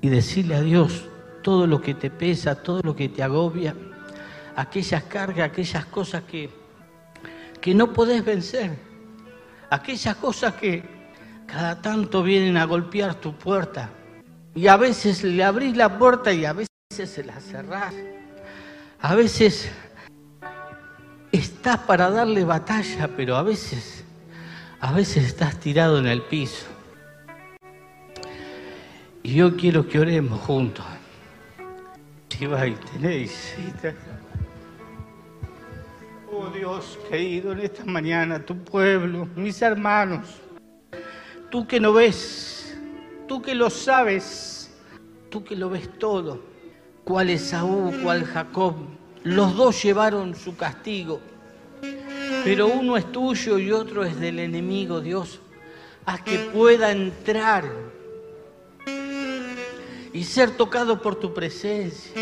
y 0.00 0.08
decirle 0.08 0.56
a 0.56 0.62
Dios 0.62 1.04
todo 1.42 1.66
lo 1.66 1.80
que 1.80 1.94
te 1.94 2.10
pesa, 2.10 2.62
todo 2.62 2.80
lo 2.82 2.94
que 2.94 3.08
te 3.08 3.22
agobia, 3.22 3.74
aquellas 4.56 5.04
cargas, 5.04 5.50
aquellas 5.50 5.86
cosas 5.86 6.24
que, 6.24 6.50
que 7.60 7.74
no 7.74 7.92
podés 7.92 8.24
vencer, 8.24 8.72
aquellas 9.70 10.16
cosas 10.16 10.54
que, 10.54 10.97
cada 11.48 11.80
tanto 11.80 12.22
vienen 12.22 12.58
a 12.58 12.64
golpear 12.66 13.14
tu 13.14 13.34
puerta. 13.34 13.90
Y 14.54 14.68
a 14.68 14.76
veces 14.76 15.24
le 15.24 15.42
abrís 15.42 15.76
la 15.76 15.98
puerta 15.98 16.32
y 16.32 16.44
a 16.44 16.52
veces 16.52 16.68
se 16.90 17.24
la 17.24 17.40
cerrás. 17.40 17.94
A 19.00 19.14
veces 19.14 19.70
estás 21.32 21.78
para 21.78 22.10
darle 22.10 22.44
batalla, 22.44 23.08
pero 23.16 23.36
a 23.36 23.42
veces, 23.42 24.04
a 24.80 24.92
veces 24.92 25.24
estás 25.24 25.58
tirado 25.58 25.98
en 25.98 26.06
el 26.06 26.22
piso. 26.22 26.66
Y 29.22 29.34
yo 29.34 29.56
quiero 29.56 29.88
que 29.88 29.98
oremos 29.98 30.40
juntos. 30.40 30.84
Si 32.28 32.46
vais, 32.46 32.78
tenéis. 32.92 33.54
Oh 36.30 36.48
Dios. 36.50 36.98
Querido, 37.08 37.52
en 37.52 37.60
esta 37.60 37.84
mañana, 37.84 38.38
tu 38.38 38.56
pueblo, 38.56 39.26
mis 39.34 39.60
hermanos, 39.62 40.40
tú 41.50 41.66
que 41.66 41.80
no 41.80 41.92
ves, 41.92 42.76
tú 43.26 43.40
que 43.42 43.54
lo 43.54 43.70
sabes, 43.70 44.70
tú 45.30 45.44
que 45.44 45.56
lo 45.56 45.70
ves 45.70 45.88
todo, 45.98 46.40
cuál 47.04 47.30
es 47.30 47.42
Saúl, 47.42 47.98
cuál 48.02 48.24
Jacob, 48.24 48.74
los 49.24 49.56
dos 49.56 49.82
llevaron 49.82 50.34
su 50.34 50.56
castigo, 50.56 51.20
pero 52.44 52.66
uno 52.68 52.96
es 52.96 53.10
tuyo 53.10 53.58
y 53.58 53.72
otro 53.72 54.04
es 54.04 54.18
del 54.20 54.38
enemigo, 54.38 55.00
Dios. 55.00 55.40
Haz 56.06 56.22
que 56.22 56.38
pueda 56.38 56.90
entrar 56.90 57.64
y 60.12 60.24
ser 60.24 60.52
tocado 60.52 61.02
por 61.02 61.16
tu 61.16 61.34
presencia. 61.34 62.12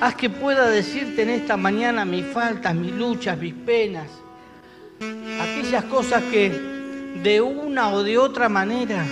Haz 0.00 0.14
que 0.16 0.28
pueda 0.28 0.68
decirte 0.68 1.22
en 1.22 1.30
esta 1.30 1.56
mañana 1.56 2.04
mis 2.04 2.26
faltas, 2.26 2.74
mis 2.74 2.92
luchas, 2.92 3.38
mis 3.38 3.54
penas, 3.54 4.10
aquellas 5.40 5.84
cosas 5.84 6.22
que 6.24 6.75
de 7.22 7.40
una 7.40 7.90
o 7.92 8.02
de 8.02 8.18
otra 8.18 8.48
manera 8.48 9.06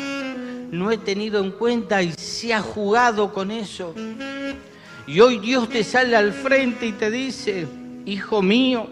no 0.71 0.91
he 0.91 0.99
tenido 0.99 1.43
en 1.43 1.53
cuenta 1.53 2.03
y 2.03 2.13
se 2.13 2.53
ha 2.53 2.61
jugado 2.61 3.33
con 3.33 3.51
eso. 3.51 3.95
Y 5.07 5.21
hoy 5.21 5.39
Dios 5.39 5.69
te 5.69 5.85
sale 5.85 6.17
al 6.17 6.33
frente 6.33 6.87
y 6.87 6.93
te 6.93 7.11
dice, 7.11 7.67
hijo 8.07 8.43
mío, 8.43 8.89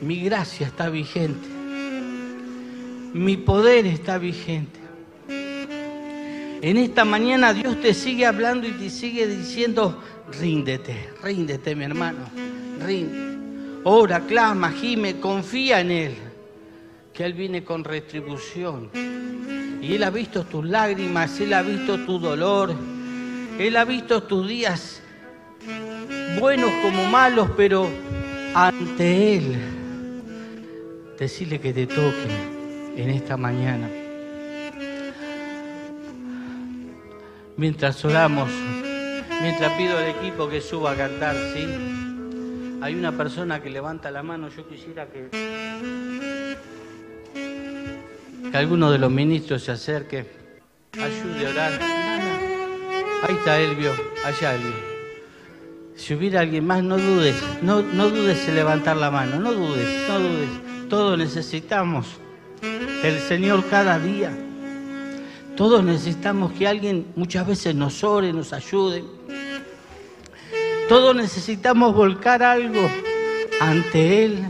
mi 0.00 0.20
gracia 0.22 0.66
está 0.66 0.88
vigente, 0.88 1.48
mi 3.12 3.36
poder 3.36 3.86
está 3.86 4.18
vigente. 4.18 4.78
En 6.62 6.76
esta 6.76 7.04
mañana 7.04 7.54
Dios 7.54 7.80
te 7.80 7.94
sigue 7.94 8.26
hablando 8.26 8.66
y 8.66 8.72
te 8.72 8.90
sigue 8.90 9.26
diciendo, 9.26 10.02
ríndete, 10.38 11.08
ríndete 11.22 11.74
mi 11.74 11.84
hermano, 11.84 12.18
ríndete. 12.84 13.30
Ora, 13.84 14.20
clama, 14.20 14.70
gime, 14.72 15.18
confía 15.20 15.80
en 15.80 15.90
Él, 15.90 16.14
Él 17.26 17.34
viene 17.34 17.64
con 17.64 17.84
retribución. 17.84 18.90
Y 19.82 19.94
Él 19.94 20.02
ha 20.04 20.10
visto 20.10 20.44
tus 20.44 20.64
lágrimas, 20.66 21.40
Él 21.40 21.52
ha 21.54 21.62
visto 21.62 21.98
tu 22.04 22.18
dolor, 22.18 22.74
Él 23.58 23.76
ha 23.76 23.84
visto 23.84 24.22
tus 24.22 24.46
días 24.48 25.02
buenos 26.38 26.70
como 26.82 27.04
malos, 27.06 27.50
pero 27.56 27.88
ante 28.54 29.36
Él, 29.36 29.56
decirle 31.18 31.60
que 31.60 31.72
te 31.72 31.86
toque 31.86 32.28
en 32.96 33.10
esta 33.10 33.36
mañana. 33.36 33.88
Mientras 37.56 38.02
oramos, 38.04 38.50
mientras 39.42 39.72
pido 39.74 39.98
al 39.98 40.08
equipo 40.08 40.48
que 40.48 40.60
suba 40.60 40.92
a 40.92 40.96
cantar, 40.96 41.36
¿sí? 41.54 41.66
Hay 42.82 42.94
una 42.94 43.12
persona 43.12 43.62
que 43.62 43.68
levanta 43.68 44.10
la 44.10 44.22
mano, 44.22 44.48
yo 44.48 44.66
quisiera 44.66 45.06
que, 45.06 45.28
que 48.50 48.56
alguno 48.56 48.90
de 48.90 48.98
los 48.98 49.10
ministros 49.10 49.62
se 49.62 49.72
acerque, 49.72 50.26
ayude 50.94 51.46
a 51.46 51.50
orar. 51.50 51.72
Ahí 53.22 53.34
está 53.34 53.60
Elvio, 53.60 53.92
allá 54.24 54.54
Elvio. 54.54 54.90
Si 55.94 56.14
hubiera 56.14 56.40
alguien 56.40 56.66
más, 56.66 56.82
no 56.82 56.96
dudes, 56.96 57.36
no, 57.60 57.82
no 57.82 58.08
dudes 58.08 58.48
en 58.48 58.54
levantar 58.54 58.96
la 58.96 59.10
mano, 59.10 59.38
no 59.38 59.52
dudes, 59.52 60.08
no 60.08 60.18
dudes. 60.18 60.48
Todos 60.88 61.18
necesitamos 61.18 62.06
el 62.62 63.18
Señor 63.20 63.64
cada 63.68 63.98
día. 63.98 64.36
Todos 65.56 65.84
necesitamos 65.84 66.52
que 66.52 66.66
alguien 66.66 67.08
muchas 67.16 67.46
veces 67.46 67.74
nos 67.74 68.02
ore, 68.02 68.32
nos 68.32 68.54
ayude. 68.54 69.04
Todos 70.88 71.14
necesitamos 71.14 71.94
volcar 71.94 72.42
algo 72.42 72.80
ante 73.60 74.24
Él. 74.24 74.44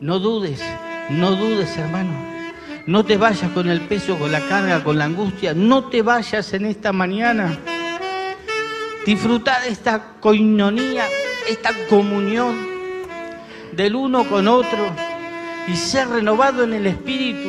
No 0.00 0.18
dudes, 0.18 0.62
no 1.10 1.36
dudes, 1.36 1.76
hermano. 1.76 2.29
No 2.86 3.04
te 3.04 3.16
vayas 3.16 3.50
con 3.52 3.68
el 3.68 3.80
peso, 3.82 4.18
con 4.18 4.32
la 4.32 4.40
carga, 4.40 4.82
con 4.82 4.98
la 4.98 5.04
angustia. 5.04 5.54
No 5.54 5.84
te 5.84 6.02
vayas 6.02 6.52
en 6.54 6.66
esta 6.66 6.92
mañana. 6.92 7.58
Disfruta 9.04 9.60
de 9.60 9.68
esta 9.70 10.14
coinonía, 10.20 11.06
esta 11.48 11.70
comunión 11.88 12.68
del 13.72 13.94
uno 13.94 14.24
con 14.24 14.48
otro 14.48 14.86
y 15.68 15.76
ser 15.76 16.08
renovado 16.08 16.64
en 16.64 16.74
el 16.74 16.86
espíritu 16.86 17.48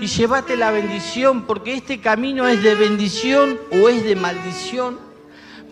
y 0.00 0.06
llevate 0.06 0.56
la 0.56 0.70
bendición, 0.70 1.46
porque 1.46 1.74
este 1.74 2.00
camino 2.00 2.46
es 2.46 2.62
de 2.62 2.74
bendición 2.74 3.58
o 3.72 3.88
es 3.88 4.04
de 4.04 4.16
maldición. 4.16 4.98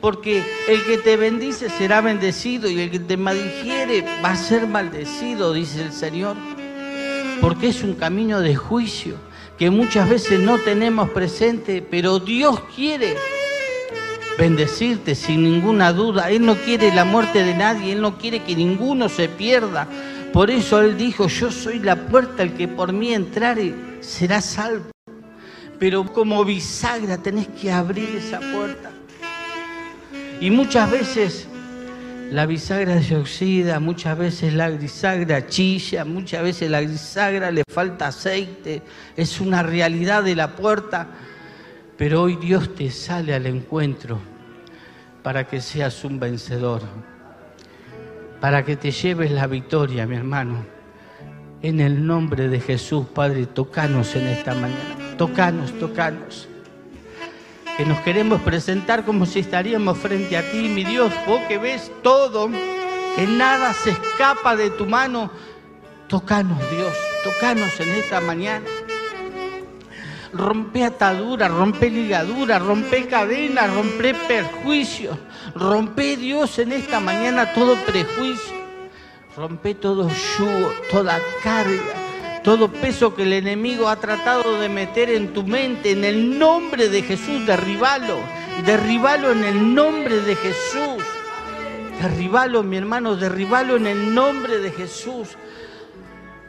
Porque 0.00 0.42
el 0.68 0.84
que 0.84 0.98
te 0.98 1.16
bendice 1.16 1.70
será 1.70 2.02
bendecido 2.02 2.68
y 2.68 2.78
el 2.78 2.90
que 2.90 2.98
te 2.98 3.16
maldijere 3.16 4.04
va 4.22 4.30
a 4.30 4.36
ser 4.36 4.66
maldecido, 4.66 5.54
dice 5.54 5.82
el 5.82 5.92
Señor. 5.92 6.36
Porque 7.44 7.68
es 7.68 7.82
un 7.82 7.92
camino 7.92 8.40
de 8.40 8.56
juicio 8.56 9.16
que 9.58 9.68
muchas 9.68 10.08
veces 10.08 10.40
no 10.40 10.56
tenemos 10.56 11.10
presente, 11.10 11.82
pero 11.82 12.18
Dios 12.18 12.58
quiere 12.74 13.16
bendecirte 14.38 15.14
sin 15.14 15.42
ninguna 15.42 15.92
duda. 15.92 16.30
Él 16.30 16.46
no 16.46 16.54
quiere 16.54 16.90
la 16.94 17.04
muerte 17.04 17.44
de 17.44 17.52
nadie, 17.52 17.92
Él 17.92 18.00
no 18.00 18.16
quiere 18.16 18.42
que 18.44 18.56
ninguno 18.56 19.10
se 19.10 19.28
pierda. 19.28 19.86
Por 20.32 20.50
eso 20.50 20.80
Él 20.80 20.96
dijo, 20.96 21.28
yo 21.28 21.52
soy 21.52 21.80
la 21.80 22.06
puerta, 22.06 22.42
el 22.42 22.54
que 22.54 22.66
por 22.66 22.94
mí 22.94 23.12
entrare 23.12 23.74
será 24.00 24.40
salvo. 24.40 24.86
Pero 25.78 26.10
como 26.10 26.46
bisagra 26.46 27.18
tenés 27.18 27.48
que 27.48 27.70
abrir 27.70 28.08
esa 28.16 28.40
puerta. 28.40 28.90
Y 30.40 30.50
muchas 30.50 30.90
veces 30.90 31.46
la 32.30 32.46
bisagra 32.46 33.02
se 33.02 33.16
oxida, 33.16 33.80
muchas 33.80 34.18
veces 34.18 34.54
la 34.54 34.68
bisagra 34.68 35.46
chilla, 35.46 36.04
muchas 36.04 36.42
veces 36.42 36.70
la 36.70 36.80
bisagra 36.80 37.50
le 37.50 37.62
falta 37.68 38.08
aceite. 38.08 38.82
Es 39.16 39.40
una 39.40 39.62
realidad 39.62 40.22
de 40.24 40.34
la 40.34 40.56
puerta. 40.56 41.08
Pero 41.96 42.22
hoy 42.22 42.36
Dios 42.36 42.74
te 42.74 42.90
sale 42.90 43.34
al 43.34 43.46
encuentro 43.46 44.18
para 45.22 45.46
que 45.46 45.60
seas 45.60 46.04
un 46.04 46.18
vencedor, 46.18 46.82
para 48.40 48.64
que 48.64 48.76
te 48.76 48.90
lleves 48.90 49.30
la 49.30 49.46
victoria, 49.46 50.06
mi 50.06 50.16
hermano. 50.16 50.66
En 51.62 51.80
el 51.80 52.04
nombre 52.04 52.48
de 52.48 52.60
Jesús, 52.60 53.06
Padre, 53.14 53.46
tocanos 53.46 54.14
en 54.16 54.26
esta 54.26 54.54
mañana. 54.54 55.16
Tocanos, 55.16 55.72
tocanos. 55.78 56.48
Que 57.76 57.84
nos 57.84 57.98
queremos 58.00 58.40
presentar 58.42 59.04
como 59.04 59.26
si 59.26 59.40
estaríamos 59.40 59.98
frente 59.98 60.36
a 60.36 60.48
ti, 60.48 60.68
mi 60.68 60.84
Dios, 60.84 61.12
vos 61.26 61.40
que 61.48 61.58
ves 61.58 61.90
todo, 62.02 62.48
que 63.16 63.26
nada 63.26 63.72
se 63.72 63.90
escapa 63.90 64.54
de 64.54 64.70
tu 64.70 64.86
mano. 64.86 65.30
Tocanos, 66.06 66.58
Dios, 66.70 66.94
tocanos 67.24 67.80
en 67.80 67.90
esta 67.90 68.20
mañana. 68.20 68.64
Rompe 70.32 70.84
ataduras, 70.84 71.50
rompe 71.50 71.90
ligaduras, 71.90 72.62
rompe 72.62 73.06
cadenas, 73.06 73.72
rompe 73.74 74.14
perjuicios, 74.14 75.16
rompe 75.54 76.16
Dios 76.16 76.58
en 76.58 76.72
esta 76.72 77.00
mañana 77.00 77.52
todo 77.54 77.76
prejuicio, 77.84 78.56
rompe 79.36 79.74
todo 79.74 80.08
yugo, 80.08 80.72
toda 80.90 81.20
carga, 81.42 82.03
todo 82.44 82.70
peso 82.70 83.14
que 83.14 83.22
el 83.22 83.32
enemigo 83.32 83.88
ha 83.88 83.96
tratado 83.96 84.60
de 84.60 84.68
meter 84.68 85.08
en 85.08 85.32
tu 85.32 85.44
mente, 85.44 85.92
en 85.92 86.04
el 86.04 86.38
nombre 86.38 86.90
de 86.90 87.02
Jesús, 87.02 87.46
derribalo, 87.46 88.18
derribalo 88.66 89.32
en 89.32 89.44
el 89.44 89.74
nombre 89.74 90.20
de 90.20 90.36
Jesús. 90.36 91.02
Derribalo, 92.02 92.62
mi 92.62 92.76
hermano, 92.76 93.16
derribalo 93.16 93.76
en 93.76 93.86
el 93.86 94.14
nombre 94.14 94.58
de 94.58 94.70
Jesús. 94.72 95.38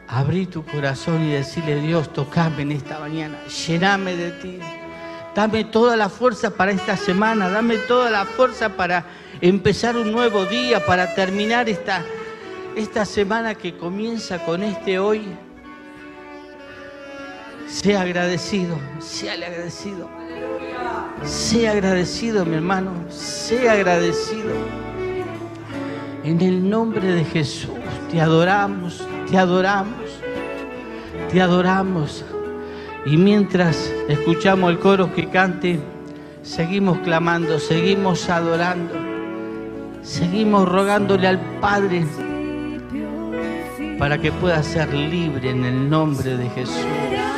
Abrí 0.06 0.44
tu 0.44 0.66
corazón 0.66 1.24
y 1.24 1.32
decirle, 1.32 1.80
Dios, 1.80 2.12
tocame 2.12 2.62
en 2.62 2.72
esta 2.72 2.98
mañana, 2.98 3.38
llename 3.46 4.16
de 4.16 4.32
ti. 4.32 4.58
Dame 5.34 5.64
toda 5.64 5.96
la 5.96 6.10
fuerza 6.10 6.50
para 6.50 6.72
esta 6.72 6.98
semana, 6.98 7.48
dame 7.48 7.78
toda 7.78 8.10
la 8.10 8.26
fuerza 8.26 8.76
para 8.76 9.06
empezar 9.40 9.96
un 9.96 10.12
nuevo 10.12 10.44
día, 10.44 10.84
para 10.84 11.14
terminar 11.14 11.70
esta, 11.70 12.04
esta 12.76 13.06
semana 13.06 13.54
que 13.54 13.78
comienza 13.78 14.44
con 14.44 14.62
este 14.62 14.98
hoy. 14.98 15.26
Sea 17.66 18.02
agradecido, 18.02 18.78
sea 19.00 19.32
agradecido. 19.32 20.08
Sea 21.24 21.72
agradecido, 21.72 22.44
mi 22.46 22.54
hermano, 22.54 22.92
sea 23.10 23.72
agradecido. 23.72 24.52
En 26.22 26.40
el 26.40 26.68
nombre 26.68 27.06
de 27.12 27.24
Jesús 27.24 27.70
te 28.10 28.20
adoramos, 28.20 29.06
te 29.30 29.36
adoramos, 29.36 30.20
te 31.30 31.40
adoramos. 31.40 32.24
Y 33.04 33.16
mientras 33.16 33.92
escuchamos 34.08 34.70
el 34.70 34.78
coro 34.78 35.12
que 35.12 35.28
cante, 35.28 35.80
seguimos 36.42 36.98
clamando, 36.98 37.58
seguimos 37.58 38.28
adorando, 38.28 38.94
seguimos 40.02 40.68
rogándole 40.68 41.26
al 41.26 41.40
Padre 41.60 42.04
para 43.98 44.18
que 44.18 44.30
pueda 44.30 44.62
ser 44.62 44.92
libre 44.92 45.50
en 45.50 45.64
el 45.64 45.88
nombre 45.90 46.36
de 46.36 46.48
Jesús. 46.50 47.15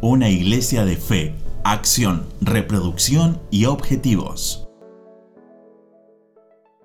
una 0.00 0.30
iglesia 0.30 0.84
de 0.84 0.96
fe, 0.96 1.34
acción, 1.64 2.26
reproducción 2.40 3.40
y 3.50 3.66
objetivos. 3.66 4.69